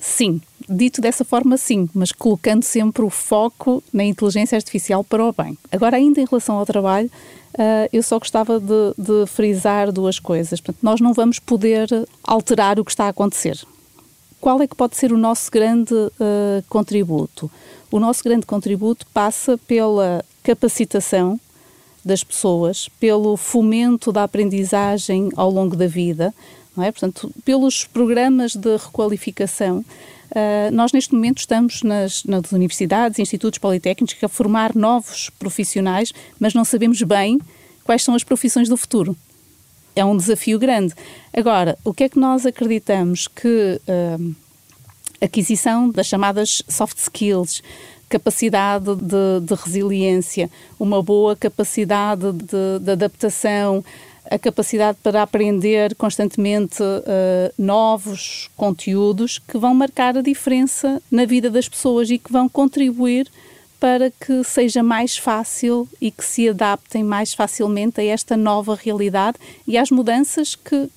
[0.00, 5.32] Sim, dito dessa forma, sim, mas colocando sempre o foco na inteligência artificial para o
[5.32, 5.56] bem.
[5.70, 7.08] Agora, ainda em relação ao trabalho,
[7.54, 10.60] uh, eu só gostava de, de, frisar duas coisas.
[10.60, 11.88] Portanto, nós não vamos poder
[12.24, 13.58] alterar o que está a acontecer.
[14.40, 17.50] Qual é que pode ser o nosso grande uh, contributo?
[17.90, 21.40] O nosso grande contributo passa pela capacitação
[22.04, 26.32] das pessoas, pelo fomento da aprendizagem ao longo da vida,
[26.76, 26.92] não é?
[26.92, 29.84] Portanto, pelos programas de requalificação.
[30.30, 36.54] Uh, nós, neste momento, estamos nas, nas universidades, institutos politécnicos a formar novos profissionais, mas
[36.54, 37.40] não sabemos bem
[37.82, 39.16] quais são as profissões do futuro.
[39.96, 40.94] É um desafio grande.
[41.32, 44.34] Agora, o que é que nós acreditamos que uh,
[45.20, 47.62] aquisição das chamadas soft skills,
[48.06, 53.82] capacidade de, de resiliência, uma boa capacidade de, de, adaptação,
[54.30, 61.48] a capacidade para aprender constantemente uh, novos conteúdos que vão marcar a diferença na vida
[61.48, 63.28] das pessoas e que vão contribuir
[63.78, 69.38] para que seja mais fácil e que se adaptem mais facilmente a esta nova realidade
[69.66, 70.88] e às mudanças que,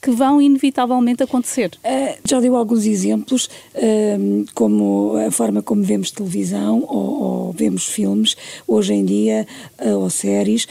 [0.00, 1.72] que vão inevitavelmente acontecer.
[1.84, 7.86] Uh, já deu alguns exemplos, uh, como a forma como vemos televisão ou, ou vemos
[7.86, 9.46] filmes hoje em dia,
[9.84, 10.66] uh, ou séries,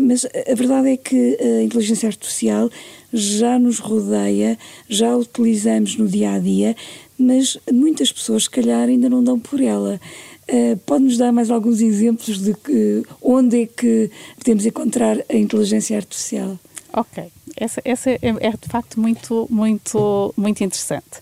[0.00, 2.68] mas a verdade é que a inteligência artificial
[3.14, 6.76] já nos rodeia, já a utilizamos no dia a dia,
[7.18, 10.00] mas muitas pessoas, se calhar, ainda não dão por ela.
[10.48, 15.96] Uh, Pode-nos dar mais alguns exemplos de que, onde é que podemos encontrar a inteligência
[15.96, 16.58] artificial?
[16.92, 17.24] Ok,
[17.56, 21.20] essa, essa é, é, de facto muito, muito, muito interessante.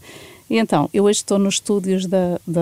[0.52, 2.60] E então, eu hoje estou nos estúdios da, da,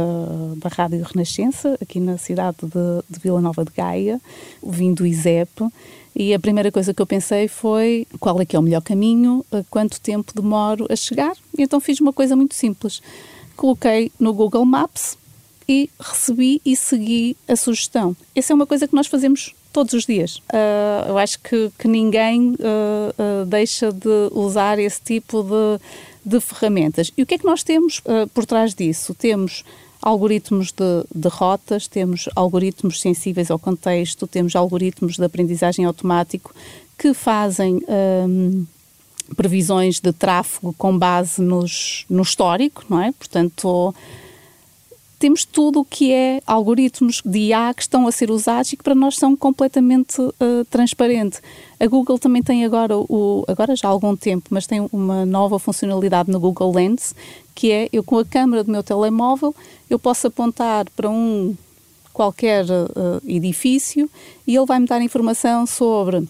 [0.58, 4.20] da Rádio Renascença, aqui na cidade de, de Vila Nova de Gaia,
[4.64, 5.66] vim do ISEP,
[6.14, 9.44] e a primeira coisa que eu pensei foi qual é que é o melhor caminho,
[9.68, 13.02] quanto tempo demoro a chegar, e então fiz uma coisa muito simples.
[13.56, 15.18] Coloquei no Google Maps
[15.68, 18.16] e recebi e segui a sugestão.
[18.36, 20.36] Essa é uma coisa que nós fazemos todos os dias.
[20.36, 25.80] Uh, eu acho que, que ninguém uh, uh, deixa de usar esse tipo de,
[26.24, 27.12] de, ferramentas.
[27.16, 28.02] E o que é que nós temos
[28.34, 29.14] por trás disso?
[29.14, 29.64] Temos
[30.02, 36.54] algoritmos de, de, rotas, temos algoritmos sensíveis ao contexto, temos algoritmos de aprendizagem automático
[36.98, 37.82] que fazem
[38.26, 38.64] um,
[39.36, 43.12] previsões de tráfego com base nos, no histórico, não é?
[43.12, 43.94] Portanto,
[45.20, 48.82] temos tudo o que é algoritmos de IA que estão a ser usados e que
[48.82, 51.40] para nós são completamente uh, transparente.
[51.78, 55.58] A Google também tem agora, o, agora já há algum tempo, mas tem uma nova
[55.58, 57.14] funcionalidade no Google Lens,
[57.54, 59.54] que é eu com a câmera do meu telemóvel,
[59.90, 61.54] eu posso apontar para um
[62.14, 64.10] qualquer uh, edifício
[64.46, 66.26] e ele vai me dar informação sobre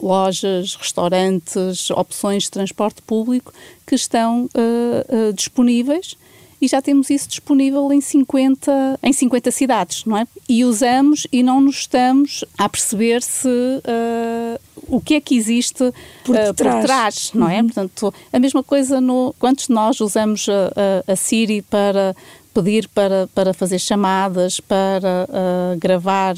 [0.00, 3.52] lojas, restaurantes, opções de transporte público
[3.84, 6.16] que estão uh, uh, disponíveis
[6.60, 10.26] e já temos isso disponível em 50, em 50 cidades, não é?
[10.48, 15.92] E usamos e não nos estamos a perceber se uh, o que é que existe
[16.24, 17.60] por, uh, por trás, não é?
[17.60, 17.66] Uhum.
[17.66, 22.16] Portanto, a mesma coisa no quantos de nós usamos a, a, a Siri para
[22.54, 26.34] pedir para, para fazer chamadas, para uh, gravar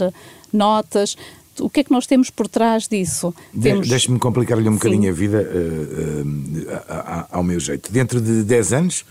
[0.52, 1.16] notas
[1.60, 3.34] o que é que nós temos por trás disso?
[3.52, 3.88] De, temos...
[3.88, 7.90] Deixe-me complicar-lhe um bocadinho a vida uh, uh, ao meu jeito.
[7.92, 9.04] Dentro de 10 anos,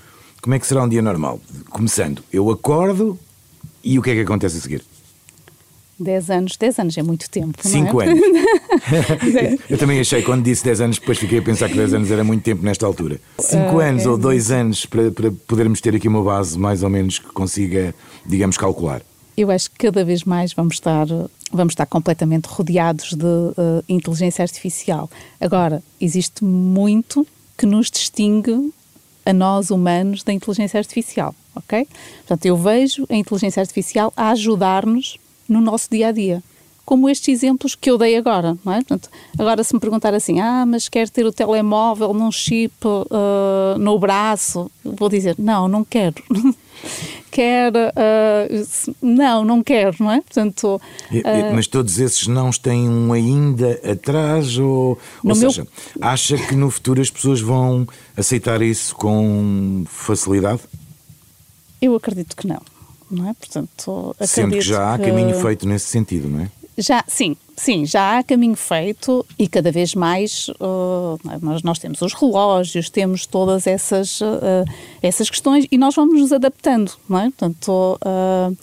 [0.48, 1.42] como é que será um dia normal?
[1.72, 3.20] Começando, eu acordo
[3.84, 4.82] e o que é que acontece a seguir?
[6.00, 7.58] 10 anos, 10 anos é muito tempo.
[7.62, 8.08] 5 é?
[8.08, 8.22] anos.
[9.70, 12.24] eu também achei, quando disse 10 anos, depois fiquei a pensar que 10 anos era
[12.24, 13.20] muito tempo nesta altura.
[13.38, 16.58] 5 uh, ah, anos é ou 2 anos para, para podermos ter aqui uma base
[16.58, 17.94] mais ou menos que consiga,
[18.26, 19.02] digamos, calcular.
[19.36, 21.08] Eu acho que cada vez mais vamos estar,
[21.52, 25.10] vamos estar completamente rodeados de uh, inteligência artificial.
[25.42, 28.72] Agora, existe muito que nos distingue
[29.28, 31.86] a nós humanos da inteligência artificial, ok?
[32.20, 35.18] Portanto, eu vejo a inteligência artificial a ajudar-nos
[35.50, 36.42] no nosso dia a dia.
[36.86, 38.78] Como estes exemplos que eu dei agora, não é?
[38.78, 43.78] Portanto, agora se me perguntar assim, ah, mas quer ter o telemóvel num chip uh,
[43.78, 46.16] no braço, vou dizer, não, não quero.
[47.38, 50.22] quer, uh, não, não quero, não é?
[50.22, 56.10] Portanto, uh, mas todos esses não têm um ainda atrás ou, ou seja, meu...
[56.10, 60.62] acha que no futuro as pessoas vão aceitar isso com facilidade?
[61.80, 62.60] Eu acredito que não,
[63.12, 63.36] não é?
[63.36, 66.52] Portanto, Sendo que já há caminho feito nesse sentido, não é?
[66.78, 72.02] Já, sim, sim, já há caminho feito e cada vez mais uh, nós, nós temos
[72.04, 74.64] os relógios, temos todas essas, uh,
[75.02, 77.24] essas questões e nós vamos nos adaptando, não é?
[77.32, 78.56] Portanto, uh,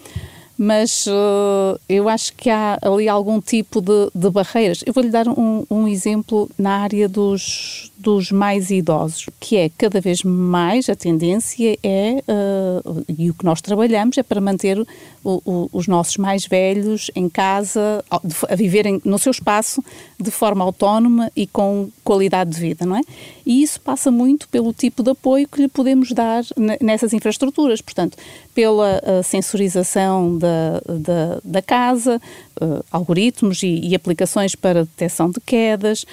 [0.56, 4.82] mas uh, eu acho que há ali algum tipo de, de barreiras.
[4.86, 10.00] Eu vou-lhe dar um, um, exemplo na área dos, dos mais idosos, que é cada
[10.00, 14.78] vez mais a tendência é, uh, e o que nós trabalhamos é para manter
[15.24, 19.82] o, o, os nossos mais velhos em casa, a viverem no seu espaço
[20.20, 23.00] de forma autónoma e com qualidade de vida, não é?
[23.44, 26.44] E isso passa muito pelo tipo de apoio que lhe podemos dar
[26.80, 28.16] nessas infraestruturas, portanto,
[28.54, 32.20] pela uh, sensorização da, da, da casa,
[32.62, 36.06] uh, algoritmos e, e, aplicações para detecção de quedas,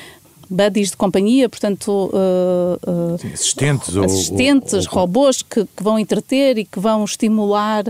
[0.49, 6.58] buddies de companhia, portanto, uh, Sim, assistentes, assistentes ou, ou, robôs que, que, vão entreter
[6.58, 7.86] e que vão estimular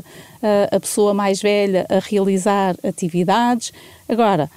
[0.71, 3.71] a pessoa mais velha a realizar atividades.
[4.09, 4.49] Agora,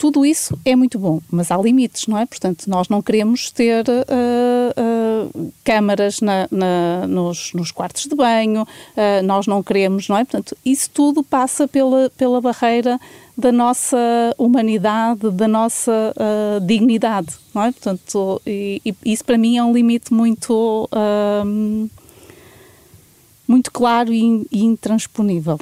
[0.00, 2.24] tudo isso é muito bom, mas há limites, não é?
[2.24, 8.62] Portanto, nós não queremos ter uh, uh, câmaras na, na, nos, nos, quartos de banho,
[8.62, 10.24] uh, nós não queremos, não é?
[10.24, 12.98] Portanto, isso tudo passa pela, pela barreira
[13.36, 13.98] da nossa
[14.38, 16.14] humanidade, da nossa
[16.62, 17.72] dignidade, não é?
[17.72, 20.88] Portanto, e, e, isso para mim é um limite muito,
[23.46, 25.58] muito claro e, e intransponível.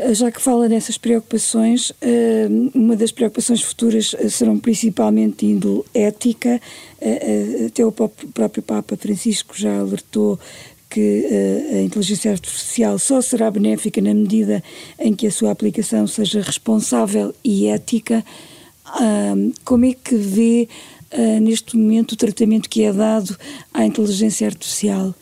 [0.00, 5.52] Eh, já que fala nessas preocupações, eh, uma das preocupações futuras eh, serão principalmente de
[5.52, 6.60] índole ética.
[7.66, 10.38] Até o próprio Papa Francisco já alertou
[10.90, 11.26] que
[11.72, 14.62] a inteligência artificial só será benéfica na medida
[14.98, 18.22] em que a sua aplicação seja responsável e ética.
[19.64, 20.68] Como é que vê
[21.40, 23.34] neste momento o tratamento que é dado
[23.72, 25.14] à inteligência artificial?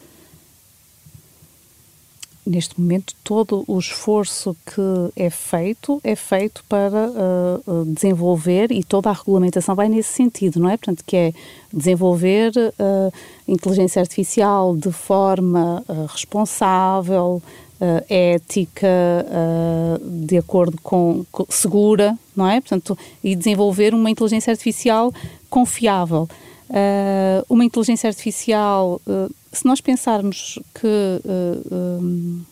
[2.48, 9.10] Neste momento todo o esforço que é feito é feito para uh, desenvolver e toda
[9.10, 10.76] a regulamentação vai nesse sentido, não é?
[10.76, 11.32] Portanto, que é
[11.72, 13.12] desenvolver uh,
[13.46, 17.42] inteligência artificial de forma uh, responsável,
[18.08, 18.88] ética,
[20.02, 22.60] de acordo com, com, segura, não é?
[22.60, 25.14] Portanto, e desenvolver uma inteligência artificial
[25.48, 26.28] confiável.
[26.68, 32.42] Uh, uma inteligência artificial, uh, se nós pensarmos que, uh, um,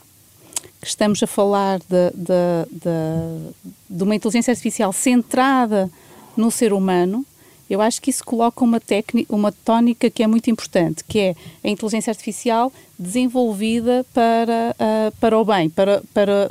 [0.80, 3.52] que, estamos a falar de, de, de,
[3.90, 5.90] de, uma inteligência artificial centrada
[6.34, 7.26] no ser humano,
[7.68, 8.80] eu acho que isso coloca uma,
[9.28, 14.74] uma tónica que é muito importante, que é a inteligência artificial desenvolvida para,
[15.20, 16.48] para o bem, para, para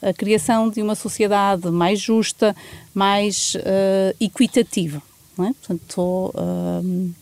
[0.00, 2.54] a criação de uma sociedade mais justa,
[2.94, 3.54] mais
[4.20, 5.02] equitativa.
[5.36, 5.52] Não é?
[5.52, 6.32] Portanto,
[6.84, 7.12] hum,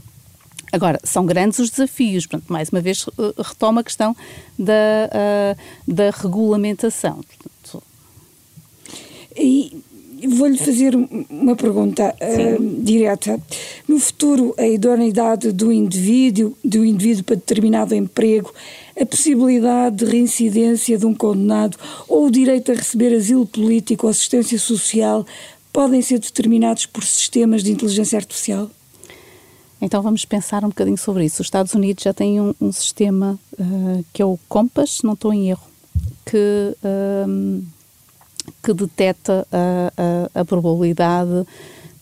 [0.72, 2.26] agora, são grandes os desafios.
[2.26, 3.06] Portanto, mais uma vez,
[3.38, 4.16] retomo a questão
[4.58, 4.72] da,
[5.12, 7.20] uh, da regulamentação.
[7.22, 7.82] Portanto,
[9.36, 9.82] e
[10.28, 10.94] vou-lhe fazer
[11.30, 13.40] uma pergunta uh, direta.
[13.88, 18.52] No futuro, a idoneidade do indivíduo, do indivíduo para determinado emprego,
[19.00, 24.10] a possibilidade de reincidência de um condenado ou o direito a receber asilo político ou
[24.10, 25.24] assistência social
[25.72, 28.70] podem ser determinados por sistemas de inteligência artificial?
[29.80, 31.40] Então vamos pensar um bocadinho sobre isso.
[31.40, 35.14] Os Estados Unidos já têm um, um sistema uh, que é o COMPAS, se não
[35.14, 35.66] estou em erro,
[36.26, 37.64] que, uh,
[38.62, 41.46] que detecta a, a, a, probabilidade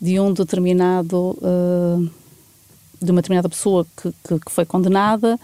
[0.01, 2.11] de um determinado uh,
[3.01, 5.39] de uma determinada pessoa que, que, que foi condenada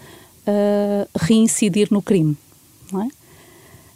[1.19, 2.37] reincidir no crime.
[2.91, 3.09] Não é?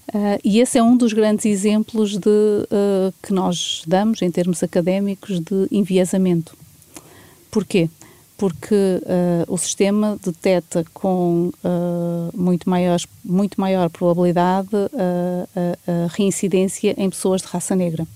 [0.09, 4.63] Uh, e esse é um dos grandes exemplos de, uh, que nós damos em termos
[4.63, 6.57] académicos de enviesamento.
[7.51, 7.89] Porquê?
[8.35, 11.51] Porque uh, o sistema detecta com
[12.33, 18.07] muito, maior, muito maior probabilidade a, reincidência em pessoas de raça negra.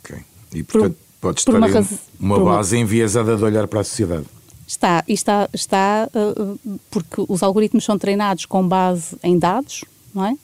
[0.00, 0.18] Ok.
[0.52, 1.68] E portanto por, pode estar uma,
[2.18, 2.82] uma base uma...
[2.82, 4.26] enviesada de olhar para a sociedade.
[4.70, 10.24] Está, e está, está uh, porque os algoritmos são treinados com base em dados, não
[10.24, 10.36] é?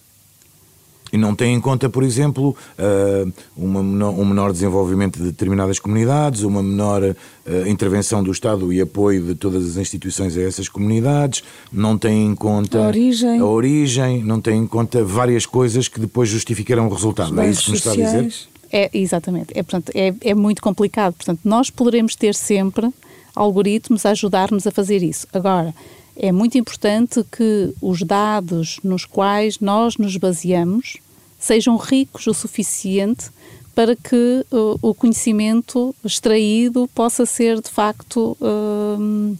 [1.12, 5.78] E não tem em conta, por exemplo, uh, uma menor, um menor desenvolvimento de determinadas
[5.78, 10.68] comunidades, uma menor uh, intervenção do Estado e apoio de todas as instituições a essas
[10.68, 15.86] comunidades, não tem em conta a origem, a origem não tem em conta várias coisas
[15.86, 17.40] que depois justificarão o resultado.
[17.40, 18.34] é isso que me está a dizer?
[18.72, 19.52] É, exatamente.
[19.54, 21.14] É, portanto, é, é muito complicado.
[21.14, 22.92] Portanto, nós poderemos ter sempre
[23.36, 25.28] algoritmos a ajudar-nos a fazer isso.
[25.32, 25.74] Agora,
[26.16, 30.96] é muito importante que os dados nos quais nós nos baseamos
[31.38, 33.30] sejam ricos o suficiente
[33.74, 39.36] para que uh, o conhecimento extraído possa ser de facto uh,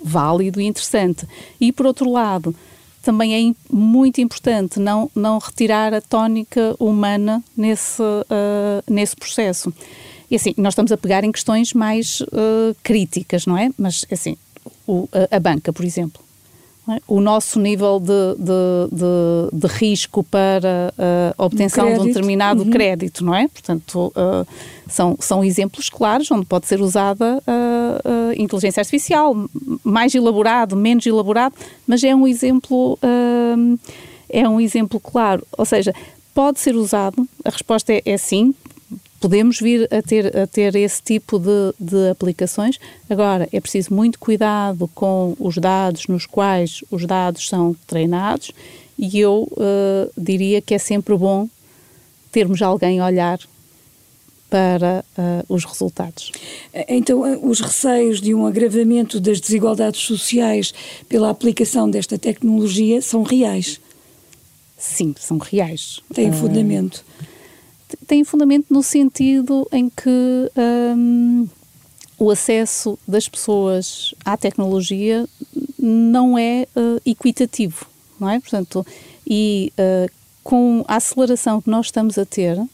[0.00, 1.26] válido e interessante.
[1.60, 2.54] E por outro lado,
[3.02, 9.74] também é muito importante não, não retirar a tónica humana nesse, uh, nesse processo.
[10.30, 13.70] E assim, nós estamos a pegar em questões mais uh, críticas, não é?
[13.78, 14.36] Mas assim,
[14.86, 16.22] o, a, a banca, por exemplo.
[16.90, 17.02] É?
[17.06, 20.92] O nosso nível de, de, de, de risco para
[21.36, 22.70] a obtenção um de um determinado uhum.
[22.70, 23.46] crédito, não é?
[23.46, 24.46] Portanto, uh,
[24.88, 29.36] são, são exemplos claros onde pode ser usada a, a inteligência artificial,
[29.84, 31.54] mais elaborado, menos elaborado,
[31.86, 33.78] mas é um exemplo, uh,
[34.30, 35.46] é um exemplo claro.
[35.58, 35.94] Ou seja,
[36.34, 38.54] pode ser usado, a resposta é, é sim,
[39.20, 42.78] podemos vir a ter, a ter esse tipo de, de aplicações.
[43.08, 48.52] Agora, é preciso muito cuidado com os dados nos quais os dados são treinados
[48.98, 51.48] e eu uh, diria que é sempre bom
[52.32, 53.38] termos alguém a olhar
[54.50, 56.32] para uh, os resultados.
[56.88, 60.72] Então, eh, os receios de um agravamento das desigualdades sociais
[61.06, 63.78] pela aplicação desta tecnologia são reais?
[64.78, 66.00] Sim, são reais.
[66.14, 67.04] Têm fundamento.
[67.20, 67.37] Uh,
[68.06, 70.50] tem fundamento no sentido em que
[70.96, 71.48] um,
[72.18, 75.26] o acesso das pessoas à tecnologia
[75.78, 77.86] não é uh, equitativo,
[78.18, 78.40] não é?
[78.40, 78.84] Portanto,
[79.26, 80.10] e uh,
[80.42, 82.68] com a aceleração que nós estamos a ter, uh,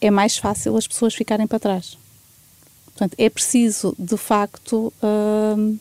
[0.00, 1.96] é mais fácil as pessoas ficarem para trás.
[2.86, 4.90] Portanto, é preciso, de facto,
[5.58, 5.76] hum,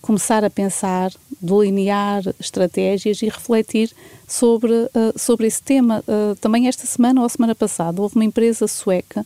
[0.00, 1.12] começar a pensar,
[1.44, 3.90] delinear estratégias e refletir
[4.26, 6.02] sobre, uh, sobre esse tema.
[6.08, 9.24] Uh, também esta semana ou semana passada houve uma empresa sueca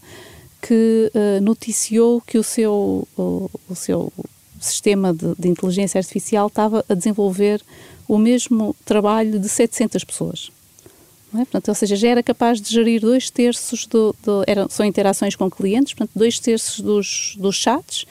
[0.61, 4.13] que uh, noticiou que o seu, o seu
[4.61, 7.63] sistema de, de, inteligência artificial estava a desenvolver
[8.09, 10.51] o mesmo trabalho de 700 pessoas.
[11.35, 11.39] É?
[11.39, 15.37] Portanto, ou seja, já era capaz de gerir dois terços, do, do eram, são interações
[15.37, 18.07] com clientes, portanto, dois terços dos, dos chats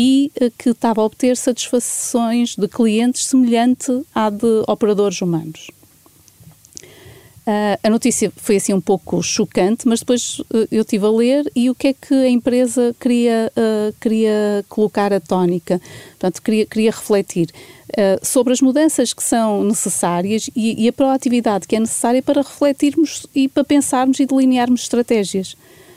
[0.00, 5.72] e eh, que estava a obter satisfações de clientes semelhante à de operadores humanos.
[7.48, 11.50] Uh, a notícia foi assim um pouco chocante, mas depois uh, eu estive a ler
[11.56, 15.80] e o que é que a empresa queria, uh, queria colocar a tónica,
[16.10, 17.48] portanto, queria, queria refletir
[18.22, 23.26] sobre as mudanças que são necessárias e, e, a proatividade que é necessária para refletirmos
[23.34, 25.56] e para pensarmos e delinearmos estratégias.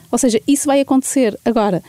[0.10, 1.38] Ou seja, isso vai acontecer.
[1.44, 1.84] Agora,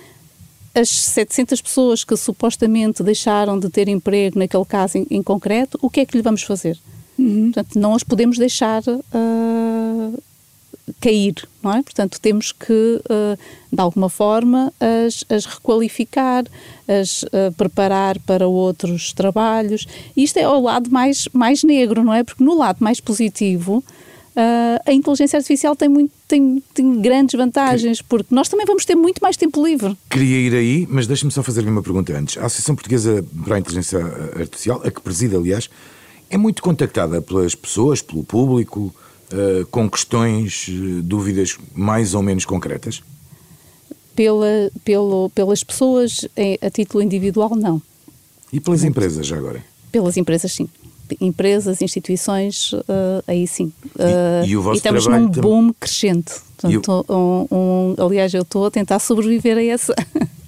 [0.75, 5.91] as 700 pessoas que supostamente deixaram de ter emprego, naquele caso em, em concreto, o
[5.91, 6.79] que é que lhe vamos fazer?
[7.19, 7.53] Uhum.
[7.53, 10.23] Portanto, não as podemos deixar uh,
[11.01, 11.83] cair, não é?
[11.83, 13.39] Portanto, temos que, uh,
[13.71, 16.45] de alguma forma, as, as requalificar,
[16.89, 19.87] as uh, preparar para outros trabalhos.
[20.17, 22.25] E isto é o lado mais, mais negro, não é?
[22.25, 23.85] Porque no lado mais positivo,
[24.35, 28.09] Uh, a inteligência artificial tem, muito, tem, tem grandes vantagens, que...
[28.09, 29.95] porque nós também vamos ter muito mais tempo livre.
[30.09, 32.39] Queria ir aí, mas deixe-me só fazer-lhe uma pergunta antes.
[32.39, 33.99] A Associação Portuguesa para a Inteligência
[34.39, 35.69] Artificial, a que preside, aliás,
[36.31, 38.95] é muito contactada pelas pessoas, pelo público,
[39.33, 40.67] uh, com questões,
[41.03, 43.03] dúvidas mais ou menos concretas?
[44.17, 46.27] Pela, pelo, pelas pessoas
[46.61, 47.81] a título individual, não.
[48.51, 49.63] E pelas empresas, já agora?
[49.91, 50.69] Pelas empresas, sim
[51.21, 52.83] empresas, instituições, uh,
[53.27, 53.73] aí sim.
[53.97, 56.35] Uh, e, e, o vosso e estamos num boom crescente.
[56.57, 57.49] Portanto, o...
[57.51, 59.95] um, um, aliás, eu estou a tentar sobreviver a essa.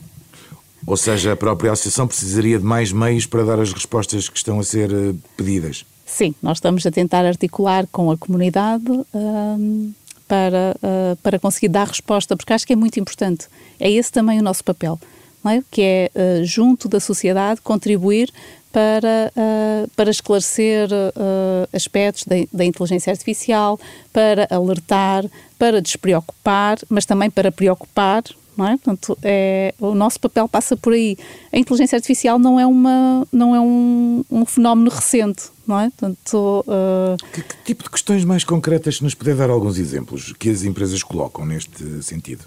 [0.87, 4.61] Ou seja, a própria associação precisaria de mais meios para dar as respostas que estão
[4.61, 5.85] a ser uh, pedidas.
[6.05, 8.85] Sim, nós estamos a tentar articular com a comunidade
[9.15, 9.93] um,
[10.29, 13.49] para, uh, para conseguir dar resposta, porque acho que é muito importante.
[13.81, 15.01] É esse também o nosso papel,
[15.47, 15.62] é?
[15.71, 18.31] que é, uh, junto da sociedade, contribuir
[18.75, 23.79] para, uh, para esclarecer uh, aspectos da, da, inteligência artificial,
[24.12, 25.25] para alertar,
[25.57, 28.25] para despreocupar, mas também para preocupar.
[28.57, 28.77] Não é?
[28.77, 31.16] Portanto, é, o nosso papel passa por aí.
[31.53, 35.91] A inteligência artificial não é, uma, não é um, um fenómeno recente, não é?
[35.91, 37.16] Portanto, uh...
[37.33, 41.03] que, que, tipo de questões mais concretas nos puder dar alguns exemplos que as empresas
[41.03, 42.45] colocam neste sentido?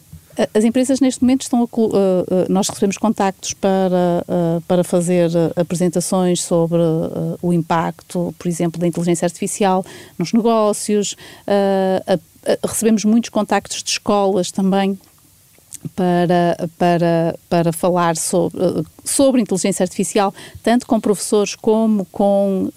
[0.53, 5.31] As empresas neste momento estão a, uh, uh, nós recebemos contactos para, uh, para fazer
[5.55, 6.77] apresentações sobre
[7.41, 9.83] o impacto, por exemplo, da inteligência artificial
[10.17, 11.15] nos negócios.
[12.63, 14.97] recebemos muitos contactos de escolas também
[15.95, 18.59] para, para, para falar sobre,
[19.03, 22.69] sobre inteligência artificial, tanto com professores como com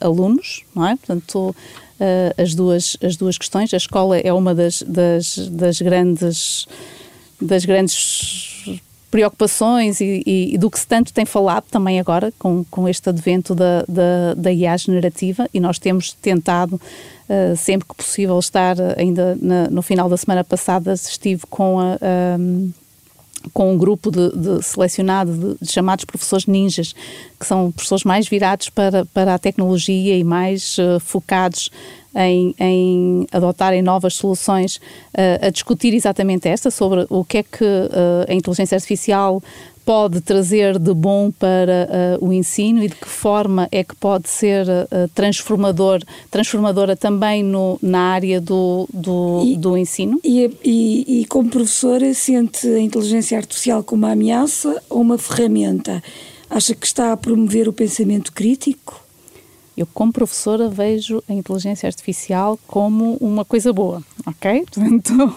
[0.00, 0.96] alunos, não é?
[0.96, 1.54] Portanto,
[2.36, 3.72] as, duas, as duas questões.
[3.72, 6.66] A escola é uma das, das, das grandes
[7.40, 8.80] das grandes
[9.10, 13.08] preocupações e, e, e, do que se tanto tem falado também agora com, com este
[13.08, 18.76] advento da, da, da IA generativa e nós temos tentado uh, sempre que possível estar
[18.98, 22.38] ainda na, no final da semana passada estive com a, a
[23.52, 26.94] com um grupo de, de selecionado de, de, chamados professores ninjas
[27.38, 31.70] que são professores mais virados para, para a tecnologia e mais uh, focados
[32.16, 37.64] em, em, adotarem novas soluções, uh, a discutir exatamente esta, sobre o que é que
[37.64, 39.42] uh, a inteligência artificial
[39.86, 44.28] pode trazer de bom para uh, o ensino e de que forma é que pode
[44.28, 50.18] ser uh, transformador, transformadora também no, na área do, do, e, do ensino?
[50.24, 56.02] E, e, e, como professora, sente a inteligência artificial como uma ameaça ou uma ferramenta?
[56.50, 59.05] Acha que está a promover o pensamento crítico?
[59.76, 64.64] Eu, como professora, vejo a inteligência artificial como uma coisa boa, ok?
[64.72, 65.36] Portanto,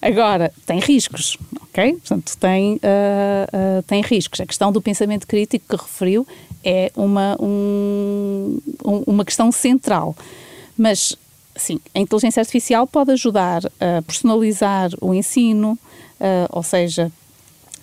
[0.00, 1.94] agora, tem riscos, ok?
[1.94, 4.40] Portanto, tem, uh, uh, tem riscos.
[4.40, 6.24] A questão do pensamento crítico que referiu
[6.64, 10.14] é uma, um, uma questão central.
[10.78, 11.16] Mas,
[11.56, 15.72] sim, a inteligência artificial pode ajudar a personalizar o ensino,
[16.20, 17.10] uh, ou seja,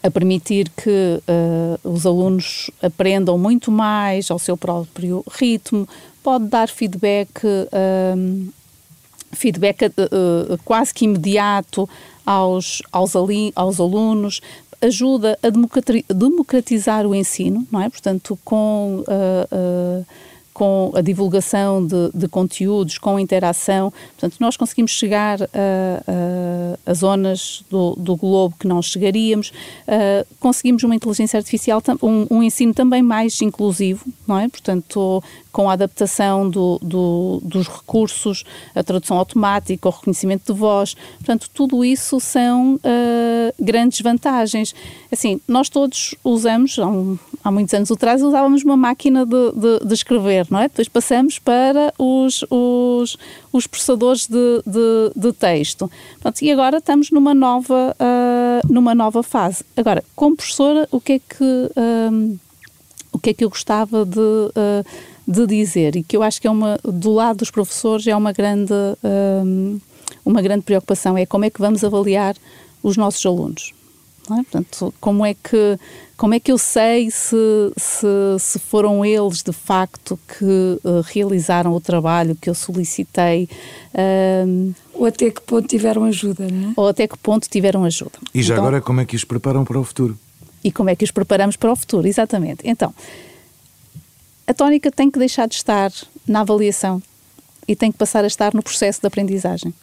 [0.02, 5.88] a permitir que uh, os alunos aprendam muito mais ao seu próprio ritmo,
[6.24, 8.48] pode dar feedback, uh,
[9.34, 11.90] feedback uh, quase que imediato
[12.26, 14.42] aos, aos, ali, aos alunos,
[14.82, 15.50] ajuda a
[16.14, 17.90] democratizar o ensino, não é?
[17.90, 19.04] Portanto, com
[20.60, 23.94] com a divulgação de, de, conteúdos, com a interação.
[24.18, 25.46] Portanto, nós conseguimos chegar a,
[26.86, 29.54] a, a zonas do, do, globo que não chegaríamos,
[29.88, 34.50] uh, conseguimos uma inteligência artificial, um, um, ensino também mais inclusivo, não é?
[34.50, 38.44] Portanto, com a adaptação do, do, dos recursos,
[38.76, 40.94] a tradução automática, o reconhecimento de voz.
[41.20, 44.76] Portanto, tudo isso são uh, grandes vantagens.
[45.10, 49.88] Assim, nós todos usamos, há, um, há muitos anos atrás, usávamos uma máquina de, de,
[49.88, 50.64] de escrever não é?
[50.68, 53.18] Depois passamos para os, os,
[53.52, 55.90] os processadores de, de, de texto.
[56.20, 59.64] Pronto, e agora estamos numa nova, uh, numa nova fase.
[59.76, 61.72] Agora, como professora, o que é que,
[62.12, 62.38] um,
[63.12, 64.86] o que, é que eu gostava de, uh,
[65.28, 65.96] de dizer?
[65.96, 68.74] E que eu acho que é uma, do lado dos professores, é uma grande,
[69.44, 69.80] um,
[70.26, 72.36] uma grande preocupação, é como é que vamos avaliar
[72.82, 73.74] os nossos alunos.
[74.34, 74.44] É?
[74.44, 75.78] Portanto, como é que
[76.18, 77.38] como é que eu sei se,
[77.78, 78.06] se,
[78.40, 83.48] se foram eles de facto que uh, realizaram o trabalho que eu solicitei?
[83.94, 86.74] Uh, ou até que ponto tiveram ajuda, não é?
[86.76, 88.20] Ou até que ponto tiveram ajuda.
[88.34, 90.20] E já então, agora, como é que os preparam para o futuro?
[90.62, 92.60] E como é que os preparamos para o futuro, exatamente.
[92.66, 92.94] Então,
[94.46, 95.90] a tónica tem que deixar de estar
[96.28, 97.02] na avaliação
[97.66, 99.74] e tem que passar a estar no processo de aprendizagem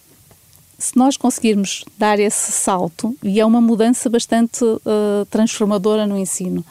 [0.78, 6.64] se nós conseguirmos dar esse salto, e é uma mudança bastante uh, transformadora no ensino,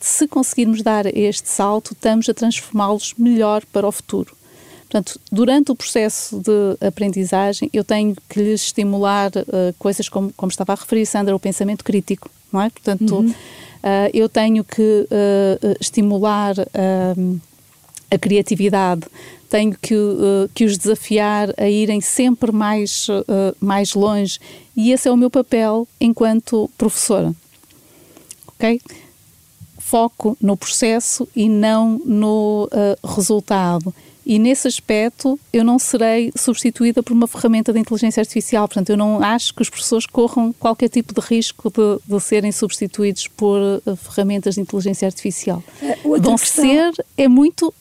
[0.00, 4.36] se conseguirmos dar este salto, estamos a transformá-los melhor para o futuro.
[4.82, 10.50] Portanto, durante o processo de aprendizagem, eu tenho que lhes estimular uh, coisas como, como
[10.50, 12.70] estava a referir, Sandra, o pensamento crítico, não é?
[12.70, 13.30] Portanto, uhum.
[13.30, 13.34] uh,
[14.14, 15.08] eu tenho que
[15.80, 16.54] estimular
[18.10, 19.02] a criatividade,
[19.50, 24.38] tenho que, uh, que os desafiar a irem sempre mais, uh, mais longe
[24.76, 27.34] e esse é o meu papel enquanto professora.
[28.46, 28.80] Ok?
[29.76, 33.92] Foco no processo e não no uh, resultado.
[34.24, 38.68] E nesse aspecto eu não serei substituída por uma ferramenta de inteligência artificial.
[38.68, 42.52] Portanto, eu não acho que os professores corram qualquer tipo de risco de, de serem
[42.52, 43.58] substituídos por
[43.96, 45.60] ferramentas de inteligência artificial.
[46.04, 46.64] Vão questão...
[46.64, 47.74] ser é muito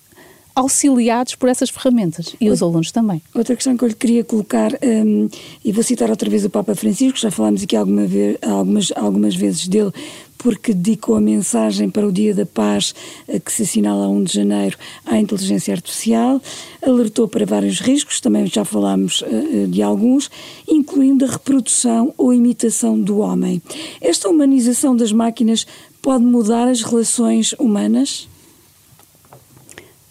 [0.60, 3.22] auxiliados por essas ferramentas e os alunos também.
[3.34, 5.30] Outra questão que eu lhe queria colocar, um,
[5.64, 9.36] e vou citar outra vez o Papa Francisco, já falámos aqui alguma vez, algumas, algumas
[9.36, 9.94] vezes dele,
[10.38, 12.94] porque dedicou a mensagem para o Dia da Paz,
[13.28, 16.42] eh, que se assinala a 1 de janeiro, à inteligência artificial,
[16.82, 20.32] alertou para vários riscos, também já falámos uh, de alguns,
[20.68, 23.62] incluindo a reprodução ou imitação do homem.
[24.00, 25.68] Esta humanização das máquinas
[26.02, 28.29] pode mudar as relações humanas?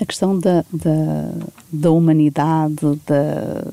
[0.01, 1.33] A questão da, da,
[1.73, 3.65] da humanidade, da,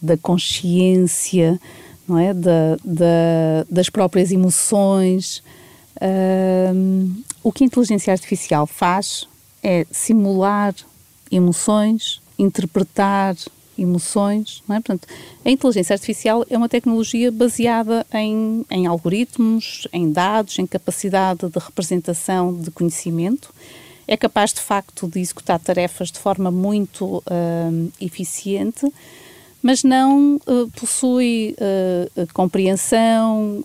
[0.00, 1.60] da consciência,
[2.08, 2.32] não é?
[2.32, 5.42] Da, da, das próprias emoções.
[6.00, 9.26] Um, o que a inteligência artificial faz
[9.62, 10.74] é simular
[11.30, 13.34] emoções, interpretar
[13.78, 14.80] emoções, não é?
[14.80, 15.06] Portanto,
[15.44, 21.58] a inteligência artificial é uma tecnologia baseada em, em algoritmos, em dados, em capacidade de
[21.58, 23.52] representação de conhecimento
[24.08, 28.86] é capaz de facto de executar tarefas de forma muito uh, eficiente,
[29.62, 33.64] mas não uh, possui uh, compreensão,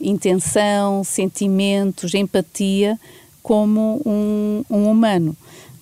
[0.00, 2.98] intenção, sentimentos, empatia
[3.42, 5.36] como um, um humano.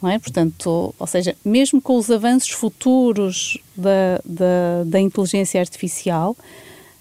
[0.05, 0.19] É?
[0.19, 6.35] Portanto, ou seja, mesmo com os avanços futuros da, da, da inteligência artificial,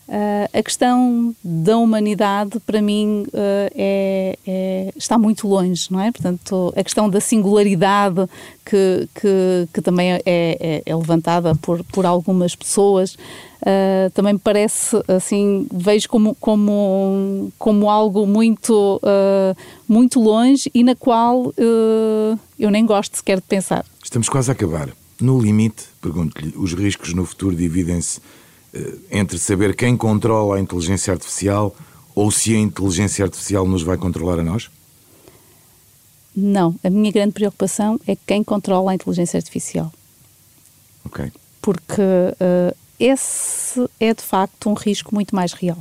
[0.09, 6.11] Uh, a questão da humanidade, para mim, uh, é, é, está muito longe, não é?
[6.11, 8.27] Portanto, a questão da singularidade
[8.65, 13.13] que, que, que também é, é, é, levantada por, por algumas pessoas,
[13.61, 18.99] uh, também me parece, assim, vejo como, como, como algo muito,
[19.87, 21.53] muito longe e na qual
[22.57, 23.85] eu nem gosto sequer de pensar.
[24.03, 24.89] Estamos quase a acabar.
[25.21, 28.19] No limite, pergunto-lhe, os riscos no futuro dividem-se
[29.11, 31.75] entre saber quem controla a inteligência artificial
[32.13, 34.69] ou se a inteligência artificial nos vai controlar a nós?
[36.35, 39.91] Não, a minha grande preocupação é quem controla a inteligência artificial.
[41.05, 41.31] Ok.
[41.61, 45.77] Porque uh, esse é de facto um risco muito mais real.